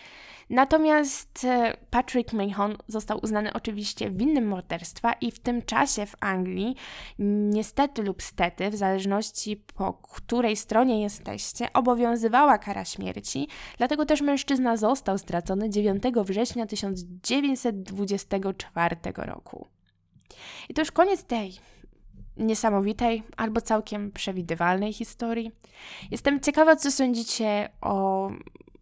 Natomiast 0.51 1.45
e, 1.45 1.77
Patrick 1.91 2.33
Mahon 2.33 2.77
został 2.89 3.19
uznany 3.23 3.53
oczywiście 3.53 4.11
winnym 4.11 4.49
morderstwa 4.49 5.13
i 5.13 5.31
w 5.31 5.39
tym 5.39 5.63
czasie 5.63 6.07
w 6.07 6.15
Anglii, 6.21 6.77
niestety 7.19 8.03
lub 8.03 8.23
stety, 8.23 8.71
w 8.71 8.77
zależności 8.77 9.57
po 9.57 9.93
której 9.93 10.57
stronie 10.57 11.03
jesteście, 11.03 11.73
obowiązywała 11.73 12.59
kara 12.59 12.85
śmierci, 12.85 13.49
dlatego 13.79 14.07
też 14.07 14.21
mężczyzna 14.21 14.77
został 14.77 15.19
stracony 15.19 15.71
9 15.71 16.03
września 16.25 16.67
1924 16.67 18.97
roku. 19.17 19.67
I 20.69 20.75
to 20.75 20.83
już 20.83 20.91
koniec 20.91 21.25
tej 21.25 21.53
niesamowitej 22.37 23.23
albo 23.37 23.61
całkiem 23.61 24.13
przewidywalnej 24.13 24.93
historii. 24.93 25.53
Jestem 26.11 26.41
ciekawa, 26.41 26.77
co 26.77 26.91
sądzicie 26.91 27.69
o, 27.81 28.31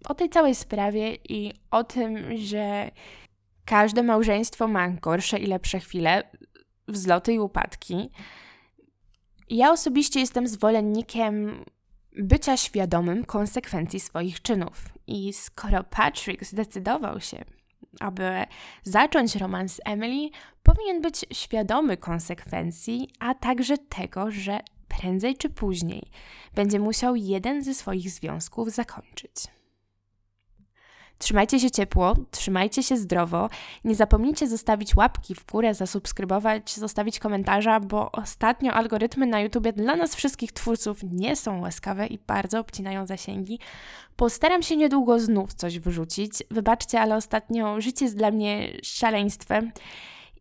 o 0.08 0.14
tej 0.14 0.28
całej 0.28 0.54
sprawie 0.54 1.14
i 1.14 1.52
o 1.70 1.84
tym, 1.84 2.36
że 2.36 2.90
każde 3.64 4.02
małżeństwo 4.02 4.68
ma 4.68 4.88
gorsze 4.88 5.38
i 5.38 5.46
lepsze 5.46 5.80
chwile, 5.80 6.22
wzloty 6.88 7.32
i 7.32 7.38
upadki. 7.38 8.10
Ja 9.50 9.70
osobiście 9.70 10.20
jestem 10.20 10.48
zwolennikiem 10.48 11.64
bycia 12.16 12.56
świadomym 12.56 13.24
konsekwencji 13.24 14.00
swoich 14.00 14.42
czynów. 14.42 14.88
I 15.06 15.32
skoro 15.32 15.84
Patrick 15.84 16.44
zdecydował 16.44 17.20
się 17.20 17.44
aby 18.00 18.44
zacząć 18.83 19.37
romans 19.37 19.74
z 19.74 19.81
Emily, 19.85 20.31
powinien 20.62 21.02
być 21.02 21.26
świadomy 21.33 21.96
konsekwencji, 21.96 23.09
a 23.18 23.35
także 23.35 23.78
tego, 23.78 24.31
że 24.31 24.61
prędzej 24.88 25.37
czy 25.37 25.50
później 25.50 26.02
będzie 26.55 26.78
musiał 26.78 27.16
jeden 27.16 27.64
ze 27.64 27.74
swoich 27.74 28.11
związków 28.11 28.70
zakończyć. 28.70 29.35
Trzymajcie 31.18 31.61
się 31.61 31.70
ciepło, 31.70 32.14
trzymajcie 32.31 32.83
się 32.83 32.96
zdrowo. 32.96 33.48
Nie 33.85 33.94
zapomnijcie 33.94 34.48
zostawić 34.48 34.96
łapki 34.96 35.35
w 35.35 35.46
górę, 35.46 35.75
zasubskrybować, 35.75 36.75
zostawić 36.75 37.18
komentarza, 37.18 37.81
bo 37.81 38.12
ostatnio 38.12 38.72
algorytmy 38.72 39.27
na 39.27 39.40
YouTube 39.40 39.72
dla 39.72 39.96
nas 39.96 40.14
wszystkich 40.14 40.53
twórców 40.53 40.98
nie 41.03 41.37
są 41.37 41.61
łaskawe 41.61 42.07
i 42.07 42.18
bardzo 42.18 42.61
obcinają 42.61 43.07
zasięgi. 43.07 43.59
Postaram 44.16 44.62
się 44.62 44.77
niedługo 44.77 45.20
znów 45.20 45.55
coś 45.55 45.79
wyrzucić. 45.79 46.33
Wybaczcie, 46.51 47.01
ale 47.01 47.16
ostatnio 47.16 47.81
życie 47.81 48.05
jest 48.05 48.16
dla 48.16 48.31
mnie 48.31 48.72
szaleństwem. 48.83 49.72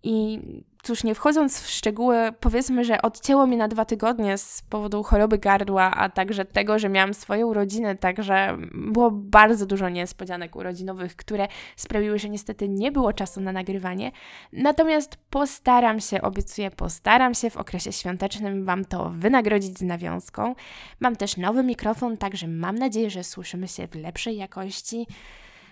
I 0.03 0.39
cóż, 0.83 1.03
nie 1.03 1.15
wchodząc 1.15 1.61
w 1.61 1.69
szczegóły, 1.69 2.15
powiedzmy, 2.39 2.85
że 2.85 3.01
odcięło 3.01 3.47
mnie 3.47 3.57
na 3.57 3.67
dwa 3.67 3.85
tygodnie 3.85 4.37
z 4.37 4.61
powodu 4.69 5.03
choroby 5.03 5.37
gardła, 5.37 5.83
a 5.83 6.09
także 6.09 6.45
tego, 6.45 6.79
że 6.79 6.89
miałam 6.89 7.13
swoje 7.13 7.45
urodziny, 7.45 7.97
także 7.97 8.57
było 8.73 9.11
bardzo 9.11 9.65
dużo 9.65 9.89
niespodzianek 9.89 10.55
urodzinowych, 10.55 11.15
które 11.15 11.47
sprawiły, 11.75 12.19
że 12.19 12.29
niestety 12.29 12.69
nie 12.69 12.91
było 12.91 13.13
czasu 13.13 13.41
na 13.41 13.51
nagrywanie. 13.51 14.11
Natomiast 14.53 15.17
postaram 15.29 15.99
się, 15.99 16.21
obiecuję, 16.21 16.71
postaram 16.71 17.33
się 17.33 17.49
w 17.49 17.57
okresie 17.57 17.91
świątecznym 17.91 18.65
Wam 18.65 18.85
to 18.85 19.09
wynagrodzić 19.09 19.77
z 19.77 19.81
nawiązką. 19.81 20.55
Mam 20.99 21.15
też 21.15 21.37
nowy 21.37 21.63
mikrofon, 21.63 22.17
także 22.17 22.47
mam 22.47 22.75
nadzieję, 22.77 23.09
że 23.09 23.23
słyszymy 23.23 23.67
się 23.67 23.87
w 23.87 23.95
lepszej 23.95 24.37
jakości. 24.37 25.07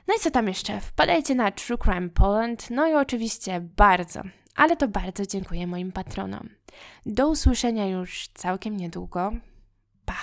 No 0.07 0.15
i 0.15 0.19
co 0.19 0.31
tam 0.31 0.47
jeszcze? 0.47 0.79
Wpadajcie 0.81 1.35
na 1.35 1.51
True 1.51 1.77
Crime 1.77 2.09
Poland, 2.09 2.69
no 2.69 2.87
i 2.87 2.93
oczywiście 2.93 3.61
bardzo, 3.77 4.21
ale 4.55 4.77
to 4.77 4.87
bardzo 4.87 5.25
dziękuję 5.25 5.67
moim 5.67 5.91
patronom. 5.91 6.49
Do 7.05 7.29
usłyszenia 7.29 7.87
już 7.87 8.27
całkiem 8.33 8.77
niedługo. 8.77 9.31
Pa! 10.05 10.17